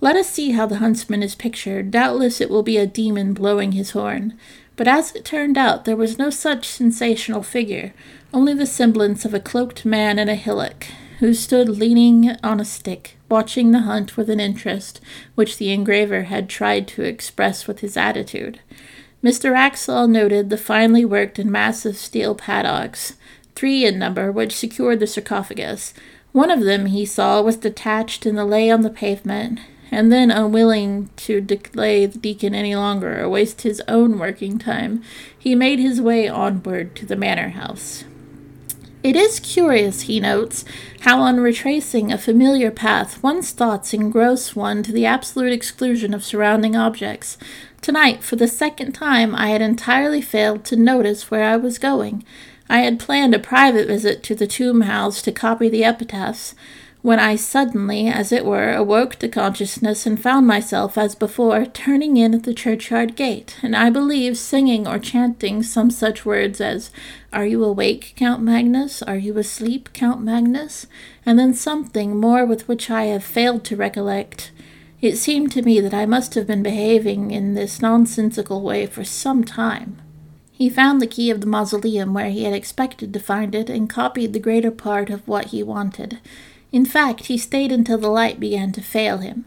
Let 0.00 0.16
us 0.16 0.28
see 0.28 0.50
how 0.50 0.66
the 0.66 0.78
huntsman 0.78 1.22
is 1.22 1.36
pictured. 1.36 1.92
Doubtless 1.92 2.40
it 2.40 2.50
will 2.50 2.64
be 2.64 2.76
a 2.76 2.86
demon 2.86 3.34
blowing 3.34 3.72
his 3.72 3.92
horn. 3.92 4.36
But 4.74 4.88
as 4.88 5.14
it 5.14 5.24
turned 5.24 5.56
out, 5.56 5.84
there 5.84 5.96
was 5.96 6.18
no 6.18 6.30
such 6.30 6.66
sensational 6.66 7.42
figure, 7.42 7.92
only 8.34 8.54
the 8.54 8.66
semblance 8.66 9.24
of 9.24 9.34
a 9.34 9.40
cloaked 9.40 9.84
man 9.84 10.18
in 10.18 10.28
a 10.28 10.34
hillock, 10.34 10.86
who 11.20 11.34
stood 11.34 11.68
leaning 11.68 12.36
on 12.42 12.58
a 12.58 12.64
stick, 12.64 13.16
watching 13.32 13.72
the 13.72 13.80
hunt 13.80 14.14
with 14.14 14.28
an 14.28 14.38
interest 14.38 15.00
which 15.34 15.56
the 15.56 15.72
engraver 15.72 16.24
had 16.24 16.50
tried 16.50 16.86
to 16.86 17.02
express 17.02 17.66
with 17.66 17.80
his 17.80 17.96
attitude. 17.96 18.60
Mr. 19.24 19.52
Wraxall 19.52 20.06
noted 20.06 20.50
the 20.50 20.58
finely 20.58 21.02
worked 21.02 21.38
and 21.38 21.50
massive 21.50 21.96
steel 21.96 22.34
padlocks, 22.34 23.14
three 23.54 23.86
in 23.86 23.98
number, 23.98 24.30
which 24.30 24.54
secured 24.54 25.00
the 25.00 25.06
sarcophagus. 25.06 25.94
One 26.32 26.50
of 26.50 26.60
them, 26.60 26.86
he 26.86 27.06
saw, 27.06 27.40
was 27.40 27.56
detached 27.56 28.26
and 28.26 28.36
lay 28.36 28.70
on 28.70 28.82
the 28.82 28.90
pavement, 28.90 29.60
and 29.90 30.12
then, 30.12 30.30
unwilling 30.30 31.08
to 31.16 31.40
delay 31.40 32.04
the 32.04 32.18
deacon 32.18 32.54
any 32.54 32.76
longer 32.76 33.22
or 33.22 33.30
waste 33.30 33.62
his 33.62 33.82
own 33.88 34.18
working 34.18 34.58
time, 34.58 35.02
he 35.38 35.54
made 35.54 35.78
his 35.78 36.02
way 36.02 36.28
onward 36.28 36.94
to 36.96 37.06
the 37.06 37.16
manor 37.16 37.50
house. 37.50 38.04
It 39.02 39.16
is 39.16 39.40
curious, 39.40 40.02
he 40.02 40.20
notes, 40.20 40.64
how 41.00 41.20
on 41.22 41.40
retracing 41.40 42.12
a 42.12 42.18
familiar 42.18 42.70
path 42.70 43.20
one's 43.20 43.50
thoughts 43.50 43.92
engross 43.92 44.54
one 44.54 44.84
to 44.84 44.92
the 44.92 45.06
absolute 45.06 45.52
exclusion 45.52 46.14
of 46.14 46.22
surrounding 46.22 46.76
objects. 46.76 47.36
Tonight, 47.80 48.22
for 48.22 48.36
the 48.36 48.46
second 48.46 48.92
time, 48.92 49.34
I 49.34 49.48
had 49.48 49.60
entirely 49.60 50.22
failed 50.22 50.64
to 50.66 50.76
notice 50.76 51.32
where 51.32 51.42
I 51.42 51.56
was 51.56 51.80
going. 51.80 52.24
I 52.68 52.82
had 52.82 53.00
planned 53.00 53.34
a 53.34 53.40
private 53.40 53.88
visit 53.88 54.22
to 54.22 54.36
the 54.36 54.46
tomb 54.46 54.82
house 54.82 55.20
to 55.22 55.32
copy 55.32 55.68
the 55.68 55.82
epitaphs, 55.82 56.54
when 57.02 57.18
I 57.18 57.34
suddenly, 57.34 58.06
as 58.06 58.30
it 58.30 58.44
were, 58.44 58.72
awoke 58.72 59.16
to 59.16 59.28
consciousness 59.28 60.06
and 60.06 60.22
found 60.22 60.46
myself, 60.46 60.96
as 60.96 61.16
before, 61.16 61.66
turning 61.66 62.16
in 62.16 62.32
at 62.32 62.44
the 62.44 62.54
churchyard 62.54 63.16
gate, 63.16 63.56
and 63.60 63.74
I 63.74 63.90
believe 63.90 64.38
singing 64.38 64.86
or 64.86 65.00
chanting 65.00 65.64
some 65.64 65.90
such 65.90 66.24
words 66.24 66.60
as, 66.60 66.92
Are 67.32 67.44
you 67.44 67.64
awake, 67.64 68.14
Count 68.16 68.40
Magnus? 68.40 69.02
Are 69.02 69.16
you 69.16 69.36
asleep, 69.36 69.92
Count 69.92 70.22
Magnus? 70.22 70.86
And 71.26 71.40
then 71.40 71.54
something 71.54 72.20
more 72.20 72.46
with 72.46 72.68
which 72.68 72.88
I 72.88 73.06
have 73.06 73.24
failed 73.24 73.64
to 73.64 73.76
recollect. 73.76 74.52
It 75.00 75.16
seemed 75.16 75.50
to 75.52 75.62
me 75.62 75.80
that 75.80 75.94
I 75.94 76.06
must 76.06 76.34
have 76.34 76.46
been 76.46 76.62
behaving 76.62 77.32
in 77.32 77.54
this 77.54 77.82
nonsensical 77.82 78.62
way 78.62 78.86
for 78.86 79.02
some 79.02 79.42
time. 79.42 80.00
He 80.52 80.70
found 80.70 81.02
the 81.02 81.08
key 81.08 81.30
of 81.30 81.40
the 81.40 81.48
mausoleum 81.48 82.14
where 82.14 82.30
he 82.30 82.44
had 82.44 82.54
expected 82.54 83.12
to 83.12 83.18
find 83.18 83.56
it, 83.56 83.68
and 83.68 83.90
copied 83.90 84.32
the 84.32 84.38
greater 84.38 84.70
part 84.70 85.10
of 85.10 85.26
what 85.26 85.46
he 85.46 85.64
wanted. 85.64 86.20
In 86.72 86.86
fact, 86.86 87.26
he 87.26 87.36
stayed 87.36 87.70
until 87.70 87.98
the 87.98 88.08
light 88.08 88.40
began 88.40 88.72
to 88.72 88.80
fail 88.80 89.18
him. 89.18 89.44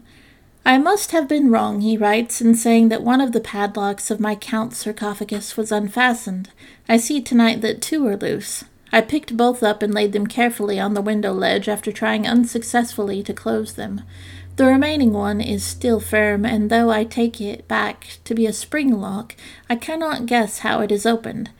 I 0.64 0.78
must 0.78 1.12
have 1.12 1.28
been 1.28 1.50
wrong, 1.50 1.80
he 1.80 1.96
writes, 1.96 2.40
in 2.40 2.54
saying 2.54 2.88
that 2.88 3.02
one 3.02 3.20
of 3.20 3.32
the 3.32 3.40
padlocks 3.40 4.10
of 4.10 4.18
my 4.18 4.34
count's 4.34 4.78
sarcophagus 4.78 5.56
was 5.56 5.70
unfastened. 5.70 6.50
I 6.88 6.96
see 6.96 7.20
tonight 7.20 7.60
that 7.60 7.82
two 7.82 8.06
are 8.06 8.16
loose. 8.16 8.64
I 8.92 9.00
picked 9.00 9.36
both 9.36 9.62
up 9.62 9.82
and 9.82 9.92
laid 9.92 10.12
them 10.12 10.26
carefully 10.26 10.80
on 10.80 10.94
the 10.94 11.02
window 11.02 11.32
ledge 11.32 11.68
after 11.68 11.92
trying 11.92 12.26
unsuccessfully 12.26 13.22
to 13.24 13.34
close 13.34 13.74
them. 13.74 14.02
The 14.56 14.66
remaining 14.66 15.12
one 15.12 15.40
is 15.40 15.62
still 15.62 16.00
firm, 16.00 16.46
and 16.46 16.70
though 16.70 16.90
I 16.90 17.04
take 17.04 17.40
it 17.40 17.68
back 17.68 18.18
to 18.24 18.34
be 18.34 18.46
a 18.46 18.52
spring 18.52 19.00
lock, 19.00 19.36
I 19.68 19.76
cannot 19.76 20.26
guess 20.26 20.60
how 20.60 20.80
it 20.80 20.90
is 20.90 21.04
opened. 21.04 21.50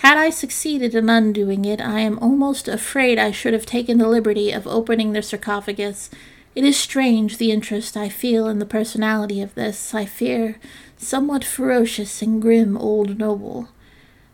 Had 0.00 0.16
I 0.16 0.30
succeeded 0.30 0.94
in 0.94 1.10
undoing 1.10 1.66
it, 1.66 1.78
I 1.78 2.00
am 2.00 2.18
almost 2.20 2.68
afraid 2.68 3.18
I 3.18 3.32
should 3.32 3.52
have 3.52 3.66
taken 3.66 3.98
the 3.98 4.08
liberty 4.08 4.50
of 4.50 4.66
opening 4.66 5.12
the 5.12 5.20
sarcophagus. 5.20 6.08
It 6.54 6.64
is 6.64 6.78
strange 6.78 7.36
the 7.36 7.50
interest 7.50 7.98
I 7.98 8.08
feel 8.08 8.46
in 8.48 8.60
the 8.60 8.64
personality 8.64 9.42
of 9.42 9.54
this, 9.54 9.94
I 9.94 10.06
fear, 10.06 10.58
somewhat 10.96 11.44
ferocious 11.44 12.22
and 12.22 12.40
grim 12.40 12.78
old 12.78 13.18
noble. 13.18 13.68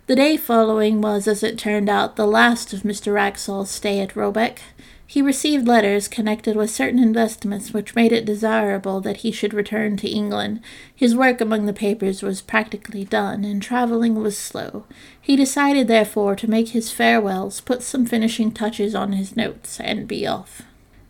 The 0.06 0.14
day 0.14 0.36
following 0.36 1.00
was, 1.00 1.26
as 1.26 1.42
it 1.42 1.58
turned 1.58 1.88
out, 1.88 2.14
the 2.14 2.28
last 2.28 2.72
of 2.72 2.82
Mr. 2.82 3.12
Wraxall's 3.12 3.68
stay 3.68 3.98
at 3.98 4.14
Robeck. 4.14 4.60
He 5.08 5.22
received 5.22 5.68
letters 5.68 6.08
connected 6.08 6.56
with 6.56 6.70
certain 6.70 6.98
investments 6.98 7.72
which 7.72 7.94
made 7.94 8.10
it 8.10 8.24
desirable 8.24 9.00
that 9.02 9.18
he 9.18 9.30
should 9.30 9.54
return 9.54 9.96
to 9.98 10.08
England. 10.08 10.60
His 10.94 11.14
work 11.14 11.40
among 11.40 11.66
the 11.66 11.72
papers 11.72 12.22
was 12.22 12.42
practically 12.42 13.04
done, 13.04 13.44
and 13.44 13.62
travelling 13.62 14.16
was 14.16 14.36
slow. 14.36 14.84
He 15.20 15.36
decided, 15.36 15.86
therefore, 15.86 16.34
to 16.36 16.50
make 16.50 16.70
his 16.70 16.90
farewells, 16.90 17.60
put 17.60 17.82
some 17.82 18.04
finishing 18.04 18.50
touches 18.50 18.96
on 18.96 19.12
his 19.12 19.36
notes, 19.36 19.78
and 19.78 20.08
be 20.08 20.26
off. 20.26 20.62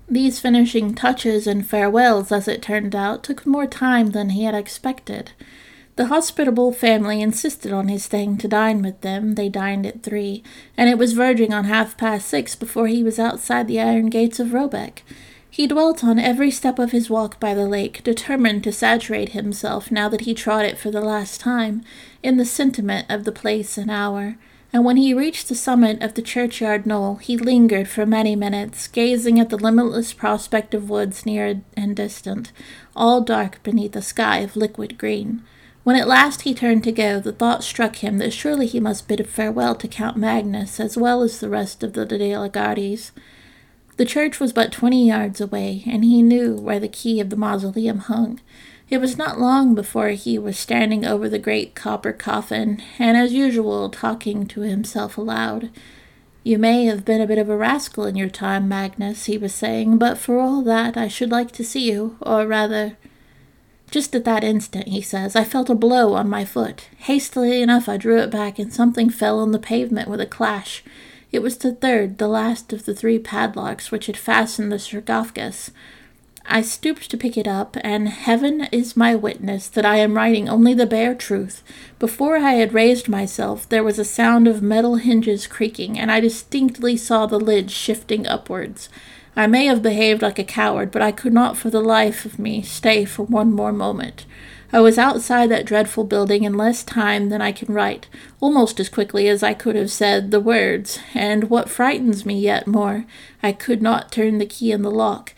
These 0.09 0.41
finishing 0.41 0.95
touches 0.95 1.47
and 1.47 1.67
farewells, 1.67 2.31
as 2.31 2.47
it 2.47 2.61
turned 2.61 2.95
out, 2.95 3.25
took 3.25 3.47
more 3.47 3.67
time 3.67 4.11
than 4.11 4.31
he 4.31 4.45
had 4.45 4.55
expected. 4.55 5.33
The 5.97 6.07
hospitable 6.07 6.73
family 6.73 7.23
insisted 7.23 7.73
on 7.73 7.89
his 7.89 8.05
staying 8.05 8.37
to 8.39 8.49
dine 8.49 8.83
with 8.83 9.01
them. 9.01 9.35
They 9.35 9.49
dined 9.49 9.87
at 9.87 10.03
three, 10.03 10.43
and 10.77 10.91
it 10.91 10.99
was 10.99 11.15
verging 11.15 11.55
on 11.55 11.65
half 11.65 11.97
past 11.97 12.29
six 12.29 12.55
before 12.55 12.87
he 12.87 13.03
was 13.03 13.19
outside 13.19 13.67
the 13.67 13.81
iron 13.81 14.11
gates 14.11 14.39
of 14.39 14.49
Robeck. 14.49 15.03
He 15.49 15.67
dwelt 15.67 16.05
on 16.05 16.19
every 16.19 16.51
step 16.51 16.79
of 16.79 16.93
his 16.93 17.09
walk 17.09 17.41
by 17.41 17.55
the 17.55 17.67
lake, 17.67 18.05
determined 18.05 18.63
to 18.65 18.73
saturate 18.73 19.31
himself, 19.31 19.91
now 19.91 20.11
that 20.11 20.23
he 20.23 20.35
trod 20.35 20.67
it 20.67 20.77
for 20.77 20.91
the 20.91 21.01
last 21.01 21.41
time, 21.41 21.83
in 22.23 22.37
the 22.37 22.45
sentiment 22.45 23.07
of 23.09 23.25
the 23.25 23.33
place 23.33 23.79
and 23.79 23.91
hour. 23.91 24.37
And 24.75 24.85
when 24.85 24.99
he 24.99 25.15
reached 25.15 25.49
the 25.49 25.55
summit 25.55 26.03
of 26.03 26.13
the 26.13 26.21
churchyard 26.21 26.85
knoll, 26.85 27.17
he 27.17 27.39
lingered 27.39 27.89
for 27.89 28.05
many 28.05 28.37
minutes, 28.37 28.87
gazing 28.87 29.41
at 29.41 29.49
the 29.49 29.57
limitless 29.57 30.13
prospect 30.13 30.75
of 30.75 30.91
woods 30.91 31.25
near 31.25 31.63
and 31.75 31.97
distant, 31.97 32.53
all 32.95 33.23
dark 33.23 33.63
beneath 33.63 33.97
a 33.97 34.03
sky 34.03 34.41
of 34.41 34.57
liquid 34.57 34.99
green. 34.99 35.43
When 35.87 35.95
at 35.95 36.09
last 36.09 36.43
he 36.43 36.53
turned 36.53 36.83
to 36.83 36.91
go, 36.91 37.21
the 37.21 37.31
thought 37.31 37.63
struck 37.63 38.03
him 38.03 38.19
that 38.19 38.33
surely 38.33 38.67
he 38.67 38.81
must 38.81 39.07
bid 39.07 39.25
farewell 39.29 39.77
to 39.77 39.87
Count 39.87 40.17
Magnus 40.17 40.81
as 40.81 40.97
well 40.97 41.23
as 41.23 41.39
the 41.39 41.49
rest 41.49 41.85
of 41.85 41.93
the 41.93 42.05
De 42.05 42.37
la 42.37 42.49
Gardies. 42.49 43.13
The 43.97 44.05
church 44.05 44.41
was 44.41 44.53
but 44.53 44.73
twenty 44.73 45.07
yards 45.07 45.41
away, 45.41 45.85
and 45.87 46.05
he 46.05 46.23
knew 46.23 46.57
where 46.57 46.81
the 46.81 46.89
key 46.89 47.21
of 47.21 47.31
the 47.31 47.37
mausoleum 47.37 47.99
hung. 47.99 48.41
It 48.91 48.99
was 48.99 49.17
not 49.17 49.39
long 49.39 49.77
before 49.77 50.09
he 50.09 50.41
was 50.41 50.59
standing 50.59 51.07
over 51.07 51.29
the 51.29 51.39
great 51.39 51.77
copper 51.77 52.13
coffin, 52.13 52.83
and 52.99 53.17
as 53.17 53.33
usual 53.33 53.89
talking 53.89 54.49
to 54.49 54.63
himself 54.63 55.17
aloud. 55.17 55.71
You 56.43 56.59
may 56.59 56.87
have 56.87 57.05
been 57.05 57.21
a 57.21 57.29
bit 57.29 57.39
of 57.39 57.49
a 57.49 57.57
rascal 57.57 58.07
in 58.07 58.17
your 58.17 58.29
time, 58.29 58.67
Magnus, 58.67 59.27
he 59.27 59.39
was 59.39 59.55
saying, 59.55 59.99
but 59.99 60.19
for 60.19 60.41
all 60.41 60.63
that 60.63 60.97
I 60.97 61.07
should 61.07 61.31
like 61.31 61.53
to 61.53 61.63
see 61.63 61.89
you, 61.89 62.17
or 62.21 62.45
rather. 62.45 62.97
Just 63.91 64.15
at 64.15 64.25
that 64.25 64.45
instant, 64.45 64.89
he 64.89 65.01
says, 65.01 65.37
I 65.37 65.45
felt 65.45 65.71
a 65.71 65.75
blow 65.75 66.15
on 66.15 66.29
my 66.29 66.45
foot. 66.45 66.89
Hastily 66.99 67.63
enough, 67.63 67.89
I 67.89 67.97
drew 67.97 68.19
it 68.19 68.31
back, 68.31 68.59
and 68.59 68.73
something 68.73 69.11
fell 69.11 69.39
on 69.39 69.53
the 69.53 69.59
pavement 69.59 70.09
with 70.09 70.21
a 70.21 70.27
clash. 70.27 70.83
It 71.33 71.41
was 71.41 71.57
the 71.59 71.73
third, 71.73 72.19
the 72.19 72.29
last 72.29 72.73
of 72.73 72.85
the 72.85 72.95
three 72.95 73.19
padlocks 73.19 73.91
which 73.91 74.07
had 74.07 74.17
fastened 74.17 74.73
the 74.73 74.79
sarcophagus. 74.79 75.71
I 76.49 76.63
stooped 76.63 77.11
to 77.11 77.17
pick 77.17 77.37
it 77.37 77.49
up, 77.49 77.77
and 77.83 78.09
heaven 78.09 78.69
is 78.71 78.97
my 78.97 79.17
witness 79.17 79.69
that 79.69 79.85
I 79.85 79.97
am 79.97 80.15
writing 80.15 80.49
only 80.49 80.75
the 80.75 80.87
bare 80.87 81.15
truth. 81.15 81.63
Before 81.99 82.37
I 82.37 82.53
had 82.53 82.73
raised 82.73 83.09
myself, 83.09 83.69
there 83.69 83.83
was 83.83 83.99
a 83.99 84.05
sound 84.05 84.47
of 84.47 84.63
metal 84.63 84.97
hinges 84.97 85.49
creaking, 85.49 85.99
and 85.99 86.11
I 86.11 86.21
distinctly 86.21 86.97
saw 86.97 87.27
the 87.27 87.41
lid 87.41 87.71
shifting 87.71 88.27
upwards. 88.27 88.89
I 89.37 89.47
may 89.47 89.67
have 89.67 89.83
behaved 89.83 90.23
like 90.23 90.39
a 90.39 90.45
coward, 90.45 90.91
but 90.91 91.03
I 91.03 91.13
could 91.13 91.35
not 91.35 91.59
for 91.59 91.69
the 91.69 91.83
life 91.83 92.25
of 92.25 92.39
me 92.39 92.63
stay 92.63 93.05
for 93.05 93.23
one 93.25 93.53
more 93.53 93.73
moment. 93.73 94.25
I 94.73 94.81
was 94.81 94.99
outside 94.99 95.51
that 95.51 95.67
dreadful 95.67 96.05
building 96.05 96.43
in 96.43 96.55
less 96.55 96.83
time 96.83 97.29
than 97.29 97.43
I 97.43 97.53
can 97.53 97.73
write, 97.73 98.09
almost 98.41 98.81
as 98.81 98.89
quickly 98.89 99.29
as 99.29 99.43
I 99.43 99.55
could 99.55 99.77
have 99.77 99.91
said 99.91 100.31
the 100.31 100.41
words, 100.41 100.99
and 101.15 101.51
what 101.51 101.69
frightens 101.69 102.25
me 102.25 102.41
yet 102.41 102.67
more, 102.67 103.05
I 103.43 103.53
could 103.53 103.83
not 103.83 104.11
turn 104.11 104.39
the 104.39 104.47
key 104.47 104.73
in 104.73 104.83
the 104.83 104.91
lock. 104.91 105.35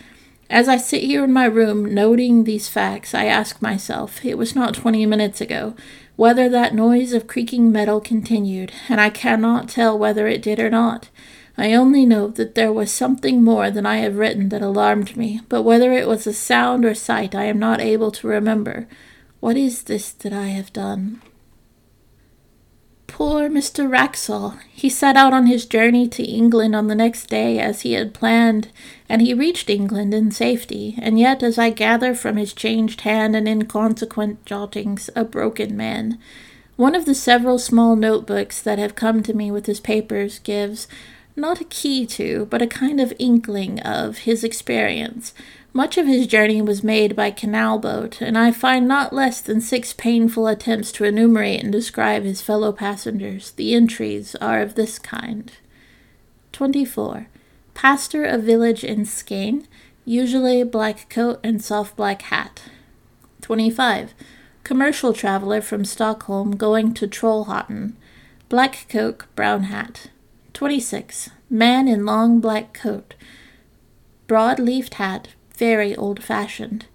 As 0.49 0.67
I 0.67 0.79
sit 0.79 1.03
here 1.03 1.25
in 1.25 1.33
my 1.33 1.45
room 1.45 1.93
noting 1.93 2.45
these 2.45 2.69
facts, 2.69 3.15
I 3.15 3.27
ask 3.27 3.61
myself, 3.61 4.25
it 4.25 4.39
was 4.39 4.55
not 4.55 4.75
twenty 4.75 5.05
minutes 5.05 5.43
ago, 5.43 5.75
whether 6.17 6.49
that 6.49 6.75
noise 6.75 7.13
of 7.13 7.27
creaking 7.27 7.71
metal 7.71 8.01
continued, 8.01 8.73
and 8.89 9.01
I 9.01 9.11
cannot 9.11 9.69
tell 9.69 9.99
whether 9.99 10.27
it 10.27 10.41
did 10.41 10.59
or 10.59 10.71
not. 10.71 11.11
I 11.61 11.75
only 11.75 12.07
know 12.07 12.29
that 12.29 12.55
there 12.55 12.73
was 12.73 12.93
something 12.93 13.43
more 13.43 13.69
than 13.69 13.85
I 13.85 13.97
have 13.97 14.17
written 14.17 14.49
that 14.51 14.63
alarmed 14.63 15.17
me, 15.17 15.41
but 15.49 15.63
whether 15.63 15.93
it 15.93 16.07
was 16.07 16.25
a 16.25 16.33
sound 16.33 16.85
or 16.85 16.95
sight 16.95 17.35
I 17.35 17.47
am 17.47 17.59
not 17.59 17.81
able 17.81 18.13
to 18.13 18.29
remember. 18.29 18.87
What 19.41 19.57
is 19.57 19.83
this 19.83 20.13
that 20.13 20.33
I 20.33 20.47
have 20.49 20.73
done? 20.73 21.21
Poor 23.09 23.49
Mr. 23.49 23.91
Wraxall! 23.91 24.61
He 24.71 24.89
set 24.89 25.17
out 25.17 25.33
on 25.33 25.47
his 25.47 25.67
journey 25.67 26.07
to 26.07 26.23
England 26.23 26.77
on 26.77 26.87
the 26.87 26.95
next 26.95 27.27
day 27.27 27.59
as 27.59 27.81
he 27.81 27.95
had 27.95 28.15
planned, 28.15 28.69
and 29.09 29.21
he 29.21 29.35
reached 29.35 29.69
England 29.69 30.15
in 30.15 30.31
safety, 30.31 30.95
and 30.99 31.19
yet, 31.19 31.43
as 31.43 31.59
I 31.59 31.71
gather 31.71 32.15
from 32.15 32.37
his 32.37 32.53
changed 32.53 33.01
hand 33.01 33.35
and 33.35 33.49
inconsequent 33.49 34.45
jottings, 34.47 35.11
a 35.17 35.25
broken 35.25 35.77
man. 35.77 36.19
One 36.77 36.95
of 36.95 37.07
the 37.07 37.15
several 37.17 37.59
small 37.59 37.97
notebooks 37.97 38.63
that 38.63 38.79
have 38.79 38.95
come 38.95 39.25
to 39.25 39.35
me 39.35 39.51
with 39.51 39.67
his 39.67 39.81
papers 39.81 40.39
gives, 40.39 40.87
not 41.39 41.61
a 41.61 41.65
key 41.65 42.07
to, 42.07 42.47
but 42.47 42.61
a 42.61 42.67
kind 42.67 43.01
of 43.01 43.13
inkling 43.19 43.81
of, 43.81 44.19
his 44.19 44.45
experience, 44.45 45.33
much 45.73 45.97
of 45.99 46.07
his 46.07 46.27
journey 46.27 46.61
was 46.61 46.83
made 46.83 47.15
by 47.15 47.31
canal 47.31 47.79
boat, 47.79 48.21
and 48.21 48.37
I 48.37 48.51
find 48.51 48.89
not 48.89 49.13
less 49.13 49.41
than 49.41 49.61
six 49.61 49.93
painful 49.93 50.47
attempts 50.47 50.91
to 50.93 51.05
enumerate 51.05 51.63
and 51.63 51.71
describe 51.71 52.25
his 52.25 52.43
fellow 52.43 52.73
passengers. 52.73 53.53
The 53.53 53.75
entries 53.75 54.35
are 54.37 54.61
of 54.61 54.75
this 54.75 54.99
kind 54.99 55.53
24. 56.53 57.29
Pastor 57.75 58.25
of 58.25 58.43
village 58.43 58.83
in 58.83 59.05
Skane, 59.05 59.69
usually 60.05 60.65
black 60.65 61.09
coat 61.09 61.39
and 61.45 61.63
soft 61.63 61.95
black 61.97 62.23
hat. 62.23 62.63
25. 63.43 64.15
Commercial 64.65 65.13
traveler 65.13 65.61
from 65.61 65.85
Stockholm 65.85 66.57
going 66.57 66.93
to 66.95 67.07
Trollhättan, 67.07 67.93
black 68.49 68.87
coat, 68.89 69.25
brown 69.37 69.65
hat. 69.65 70.11
26. 70.59 71.31
Man 71.49 71.87
in 71.87 72.05
long 72.05 72.41
black 72.41 72.75
coat, 72.75 73.15
broad 74.27 74.59
leafed 74.59 74.95
hat, 74.95 75.29
very 75.55 75.95
old 75.95 76.21
fashioned. 76.21 76.87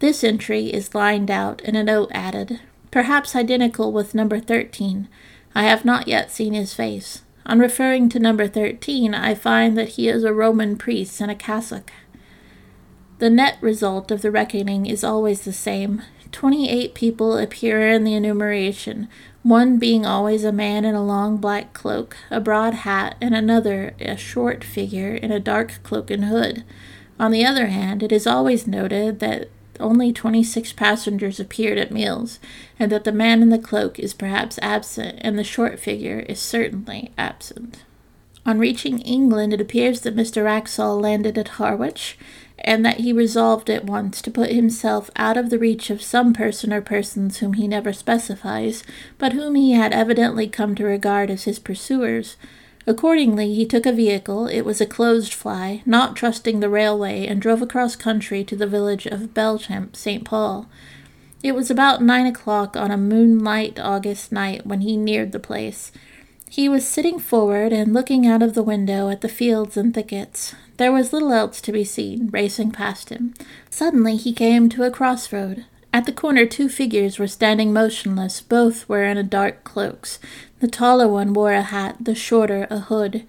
This 0.00 0.24
entry 0.24 0.66
is 0.74 0.96
lined 0.96 1.30
out 1.30 1.62
and 1.64 1.76
a 1.76 1.84
note 1.84 2.10
added, 2.10 2.58
perhaps 2.90 3.36
identical 3.36 3.92
with 3.92 4.16
number 4.16 4.40
13. 4.40 5.06
I 5.54 5.62
have 5.62 5.84
not 5.84 6.08
yet 6.08 6.32
seen 6.32 6.54
his 6.54 6.74
face. 6.74 7.22
On 7.46 7.60
referring 7.60 8.08
to 8.08 8.18
number 8.18 8.48
13, 8.48 9.14
I 9.14 9.36
find 9.36 9.78
that 9.78 9.90
he 9.90 10.08
is 10.08 10.24
a 10.24 10.34
Roman 10.34 10.76
priest 10.76 11.20
in 11.20 11.30
a 11.30 11.36
cassock. 11.36 11.92
The 13.20 13.30
net 13.30 13.58
result 13.60 14.10
of 14.10 14.22
the 14.22 14.32
reckoning 14.32 14.86
is 14.86 15.04
always 15.04 15.42
the 15.42 15.52
same. 15.52 16.02
Twenty 16.32 16.68
eight 16.68 16.94
people 16.94 17.38
appear 17.38 17.88
in 17.88 18.02
the 18.02 18.14
enumeration, 18.14 19.08
one 19.44 19.78
being 19.78 20.06
always 20.06 20.42
a 20.42 20.50
man 20.50 20.86
in 20.86 20.94
a 20.94 21.04
long 21.04 21.36
black 21.36 21.74
cloak, 21.74 22.16
a 22.30 22.40
broad 22.40 22.72
hat, 22.72 23.14
and 23.20 23.34
another 23.34 23.94
a 24.00 24.16
short 24.16 24.64
figure 24.64 25.14
in 25.14 25.30
a 25.30 25.38
dark 25.38 25.80
cloak 25.82 26.10
and 26.10 26.24
hood. 26.24 26.64
On 27.20 27.30
the 27.30 27.44
other 27.44 27.66
hand, 27.66 28.02
it 28.02 28.10
is 28.10 28.26
always 28.26 28.66
noted 28.66 29.20
that 29.20 29.50
only 29.78 30.14
26 30.14 30.72
passengers 30.72 31.38
appeared 31.38 31.76
at 31.76 31.92
meals, 31.92 32.40
and 32.78 32.90
that 32.90 33.04
the 33.04 33.12
man 33.12 33.42
in 33.42 33.50
the 33.50 33.58
cloak 33.58 33.98
is 33.98 34.14
perhaps 34.14 34.58
absent, 34.62 35.18
and 35.20 35.38
the 35.38 35.44
short 35.44 35.78
figure 35.78 36.20
is 36.20 36.40
certainly 36.40 37.12
absent. 37.18 37.84
On 38.46 38.58
reaching 38.58 39.00
England, 39.00 39.52
it 39.52 39.60
appears 39.60 40.00
that 40.00 40.16
Mr. 40.16 40.44
Wraxall 40.44 41.00
landed 41.00 41.36
at 41.36 41.48
Harwich, 41.48 42.18
and 42.64 42.84
that 42.84 43.00
he 43.00 43.12
resolved 43.12 43.70
at 43.70 43.84
once 43.84 44.20
to 44.22 44.30
put 44.30 44.50
himself 44.50 45.10
out 45.14 45.36
of 45.36 45.50
the 45.50 45.58
reach 45.58 45.90
of 45.90 46.02
some 46.02 46.32
person 46.32 46.72
or 46.72 46.80
persons 46.80 47.38
whom 47.38 47.52
he 47.52 47.68
never 47.68 47.92
specifies, 47.92 48.82
but 49.18 49.32
whom 49.32 49.54
he 49.54 49.72
had 49.72 49.92
evidently 49.92 50.48
come 50.48 50.74
to 50.74 50.84
regard 50.84 51.30
as 51.30 51.44
his 51.44 51.58
pursuers, 51.58 52.36
Accordingly, 52.86 53.54
he 53.54 53.64
took 53.64 53.86
a 53.86 53.92
vehicle, 53.92 54.46
it 54.46 54.62
was 54.62 54.80
a 54.80 54.86
closed 54.86 55.32
fly, 55.32 55.82
not 55.86 56.16
trusting 56.16 56.60
the 56.60 56.68
railway, 56.68 57.26
and 57.26 57.40
drove 57.40 57.62
across 57.62 57.96
country 57.96 58.44
to 58.44 58.56
the 58.56 58.66
village 58.66 59.06
of 59.06 59.32
Belchamp, 59.32 59.96
St. 59.96 60.22
Paul. 60.22 60.68
It 61.42 61.54
was 61.54 61.70
about 61.70 62.02
nine 62.02 62.26
o'clock 62.26 62.76
on 62.76 62.90
a 62.90 62.98
moonlight 62.98 63.80
August 63.80 64.32
night 64.32 64.66
when 64.66 64.82
he 64.82 64.98
neared 64.98 65.32
the 65.32 65.40
place. 65.40 65.92
He 66.48 66.68
was 66.68 66.86
sitting 66.86 67.18
forward 67.18 67.72
and 67.72 67.92
looking 67.92 68.26
out 68.26 68.42
of 68.42 68.54
the 68.54 68.62
window 68.62 69.08
at 69.08 69.22
the 69.22 69.28
fields 69.28 69.76
and 69.76 69.92
thickets. 69.92 70.54
There 70.76 70.92
was 70.92 71.12
little 71.12 71.32
else 71.32 71.60
to 71.62 71.72
be 71.72 71.84
seen, 71.84 72.28
racing 72.32 72.70
past 72.70 73.08
him. 73.08 73.34
Suddenly 73.70 74.16
he 74.16 74.32
came 74.32 74.68
to 74.70 74.84
a 74.84 74.90
crossroad. 74.90 75.64
At 75.92 76.06
the 76.06 76.12
corner, 76.12 76.44
two 76.44 76.68
figures 76.68 77.18
were 77.18 77.28
standing 77.28 77.72
motionless. 77.72 78.40
Both 78.40 78.88
were 78.88 79.04
in 79.04 79.28
dark 79.28 79.62
cloaks. 79.62 80.18
The 80.60 80.68
taller 80.68 81.06
one 81.06 81.32
wore 81.32 81.52
a 81.52 81.62
hat, 81.62 81.96
the 82.00 82.14
shorter 82.14 82.66
a 82.68 82.80
hood. 82.80 83.24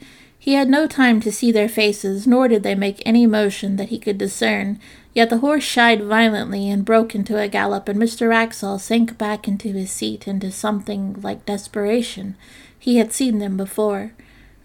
He 0.46 0.54
had 0.54 0.70
no 0.70 0.86
time 0.86 1.22
to 1.22 1.32
see 1.32 1.52
their 1.52 1.68
faces, 1.68 2.28
nor 2.28 2.48
did 2.48 2.62
they 2.62 2.76
make 2.76 3.02
any 3.04 3.26
motion 3.26 3.78
that 3.78 3.90
he 3.90 3.98
could 3.98 4.20
discern. 4.20 4.80
Yet 5.12 5.32
the 5.32 5.40
horse 5.40 5.64
shied 5.64 6.04
violently 6.04 6.70
and 6.70 6.86
broke 6.86 7.16
into 7.16 7.40
a 7.40 7.48
gallop, 7.48 7.90
and 7.90 8.00
Mr. 8.00 8.30
Wraxall 8.30 8.80
sank 8.80 9.18
back 9.18 9.48
into 9.48 9.70
his 9.70 9.90
seat 9.90 10.28
into 10.28 10.52
something 10.52 11.20
like 11.24 11.48
desperation. 11.48 12.36
He 12.78 12.98
had 12.98 13.12
seen 13.12 13.40
them 13.40 13.58
before. 13.58 14.12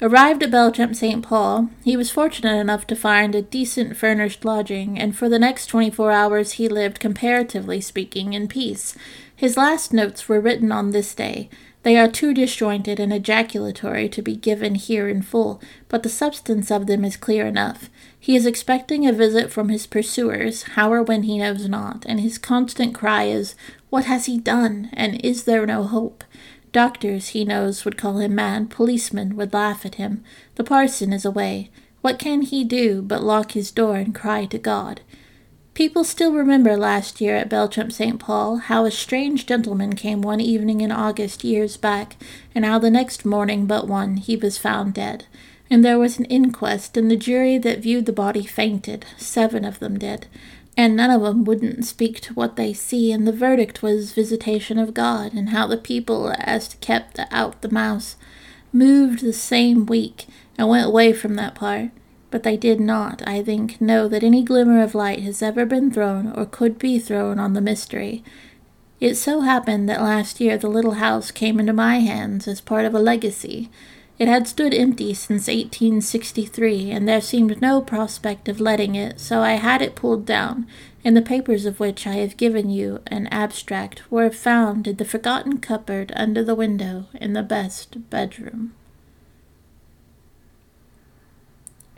Arrived 0.02 0.42
at 0.42 0.50
Belchamp 0.50 0.94
St. 0.94 1.22
Paul, 1.22 1.70
he 1.82 1.96
was 1.96 2.10
fortunate 2.10 2.58
enough 2.58 2.86
to 2.88 2.94
find 2.94 3.34
a 3.34 3.40
decent 3.40 3.96
furnished 3.96 4.44
lodging, 4.44 4.98
and 4.98 5.16
for 5.16 5.30
the 5.30 5.38
next 5.38 5.68
twenty 5.68 5.90
four 5.90 6.12
hours 6.12 6.52
he 6.52 6.68
lived, 6.68 7.00
comparatively 7.00 7.80
speaking, 7.80 8.34
in 8.34 8.48
peace. 8.48 8.94
His 9.34 9.56
last 9.56 9.94
notes 9.94 10.28
were 10.28 10.42
written 10.42 10.70
on 10.72 10.90
this 10.90 11.14
day. 11.14 11.48
They 11.82 11.96
are 11.96 12.08
too 12.08 12.34
disjointed 12.34 13.00
and 13.00 13.12
ejaculatory 13.12 14.08
to 14.10 14.20
be 14.20 14.36
given 14.36 14.74
here 14.74 15.08
in 15.08 15.22
full, 15.22 15.62
but 15.88 16.02
the 16.02 16.10
substance 16.10 16.70
of 16.70 16.86
them 16.86 17.04
is 17.04 17.16
clear 17.16 17.46
enough. 17.46 17.88
He 18.18 18.36
is 18.36 18.44
expecting 18.44 19.06
a 19.06 19.12
visit 19.12 19.50
from 19.50 19.70
his 19.70 19.86
pursuers, 19.86 20.62
how 20.74 20.92
or 20.92 21.02
when 21.02 21.22
he 21.22 21.38
knows 21.38 21.68
not, 21.68 22.04
and 22.06 22.20
his 22.20 22.36
constant 22.36 22.94
cry 22.94 23.24
is, 23.24 23.54
What 23.88 24.04
has 24.04 24.26
he 24.26 24.38
done? 24.38 24.90
and 24.92 25.24
Is 25.24 25.44
there 25.44 25.64
no 25.64 25.84
hope? 25.84 26.22
Doctors, 26.72 27.28
he 27.28 27.44
knows, 27.44 27.84
would 27.84 27.96
call 27.96 28.18
him 28.18 28.34
mad. 28.34 28.70
Policemen 28.70 29.34
would 29.36 29.52
laugh 29.54 29.86
at 29.86 29.96
him. 29.96 30.22
The 30.56 30.64
parson 30.64 31.12
is 31.12 31.24
away. 31.24 31.70
What 32.02 32.18
can 32.18 32.42
he 32.42 32.62
do 32.62 33.02
but 33.02 33.24
lock 33.24 33.52
his 33.52 33.70
door 33.70 33.96
and 33.96 34.14
cry 34.14 34.44
to 34.46 34.58
God? 34.58 35.00
People 35.74 36.02
still 36.04 36.32
remember 36.32 36.76
last 36.76 37.20
year 37.20 37.36
at 37.36 37.48
Belchamp 37.48 37.92
St. 37.92 38.18
Paul 38.18 38.56
how 38.56 38.84
a 38.84 38.90
strange 38.90 39.46
gentleman 39.46 39.94
came 39.94 40.20
one 40.20 40.40
evening 40.40 40.80
in 40.80 40.90
August 40.90 41.44
years 41.44 41.76
back, 41.76 42.16
and 42.54 42.64
how 42.64 42.78
the 42.78 42.90
next 42.90 43.24
morning 43.24 43.66
but 43.66 43.86
one 43.86 44.16
he 44.16 44.36
was 44.36 44.58
found 44.58 44.94
dead. 44.94 45.26
And 45.70 45.84
there 45.84 45.98
was 45.98 46.18
an 46.18 46.24
inquest, 46.24 46.96
and 46.96 47.08
the 47.08 47.16
jury 47.16 47.56
that 47.58 47.78
viewed 47.78 48.06
the 48.06 48.12
body 48.12 48.44
fainted, 48.44 49.06
seven 49.16 49.64
of 49.64 49.78
them 49.78 49.96
did, 49.98 50.26
and 50.76 50.96
none 50.96 51.10
of 51.10 51.22
them 51.22 51.44
wouldn't 51.44 51.84
speak 51.84 52.20
to 52.22 52.34
what 52.34 52.56
they 52.56 52.72
see, 52.72 53.12
and 53.12 53.26
the 53.26 53.32
verdict 53.32 53.80
was 53.80 54.12
visitation 54.12 54.76
of 54.76 54.92
God, 54.92 55.32
and 55.32 55.50
how 55.50 55.68
the 55.68 55.76
people 55.76 56.34
as 56.38 56.74
kept 56.80 57.20
out 57.30 57.62
the 57.62 57.70
mouse 57.70 58.16
moved 58.72 59.22
the 59.22 59.32
same 59.32 59.86
week 59.86 60.26
and 60.58 60.68
went 60.68 60.86
away 60.86 61.12
from 61.12 61.36
that 61.36 61.54
part. 61.54 61.90
But 62.30 62.44
they 62.44 62.56
did 62.56 62.80
not, 62.80 63.26
I 63.26 63.42
think, 63.42 63.80
know 63.80 64.06
that 64.08 64.22
any 64.22 64.42
glimmer 64.42 64.82
of 64.82 64.94
light 64.94 65.20
has 65.20 65.42
ever 65.42 65.66
been 65.66 65.90
thrown 65.90 66.32
or 66.36 66.46
could 66.46 66.78
be 66.78 66.98
thrown 66.98 67.38
on 67.38 67.54
the 67.54 67.60
mystery. 67.60 68.22
It 69.00 69.16
so 69.16 69.40
happened 69.40 69.88
that 69.88 70.02
last 70.02 70.40
year 70.40 70.58
the 70.58 70.68
little 70.68 70.94
house 70.94 71.30
came 71.30 71.58
into 71.58 71.72
my 71.72 72.00
hands 72.00 72.46
as 72.46 72.60
part 72.60 72.84
of 72.84 72.94
a 72.94 73.00
legacy. 73.00 73.70
It 74.18 74.28
had 74.28 74.46
stood 74.46 74.74
empty 74.74 75.14
since 75.14 75.48
1863, 75.48 76.90
and 76.90 77.08
there 77.08 77.22
seemed 77.22 77.62
no 77.62 77.80
prospect 77.80 78.50
of 78.50 78.60
letting 78.60 78.94
it, 78.94 79.18
so 79.18 79.40
I 79.40 79.52
had 79.52 79.80
it 79.80 79.94
pulled 79.94 80.26
down, 80.26 80.66
and 81.02 81.16
the 81.16 81.22
papers 81.22 81.64
of 81.64 81.80
which 81.80 82.06
I 82.06 82.16
have 82.16 82.36
given 82.36 82.68
you 82.68 83.00
an 83.06 83.28
abstract 83.28 84.02
were 84.10 84.30
found 84.30 84.86
in 84.86 84.96
the 84.96 85.06
forgotten 85.06 85.56
cupboard 85.56 86.12
under 86.14 86.44
the 86.44 86.54
window 86.54 87.06
in 87.14 87.32
the 87.32 87.42
best 87.42 88.10
bedroom. 88.10 88.74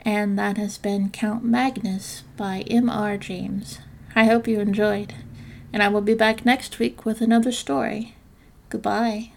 And 0.05 0.39
that 0.39 0.57
has 0.57 0.77
been 0.77 1.09
Count 1.09 1.43
Magnus 1.43 2.23
by 2.37 2.61
M.R. 2.69 3.17
James. 3.17 3.79
I 4.15 4.25
hope 4.25 4.47
you 4.47 4.59
enjoyed, 4.59 5.13
and 5.73 5.83
I 5.83 5.89
will 5.89 6.01
be 6.01 6.13
back 6.13 6.45
next 6.45 6.79
week 6.79 7.05
with 7.05 7.21
another 7.21 7.51
story. 7.51 8.15
Goodbye. 8.69 9.32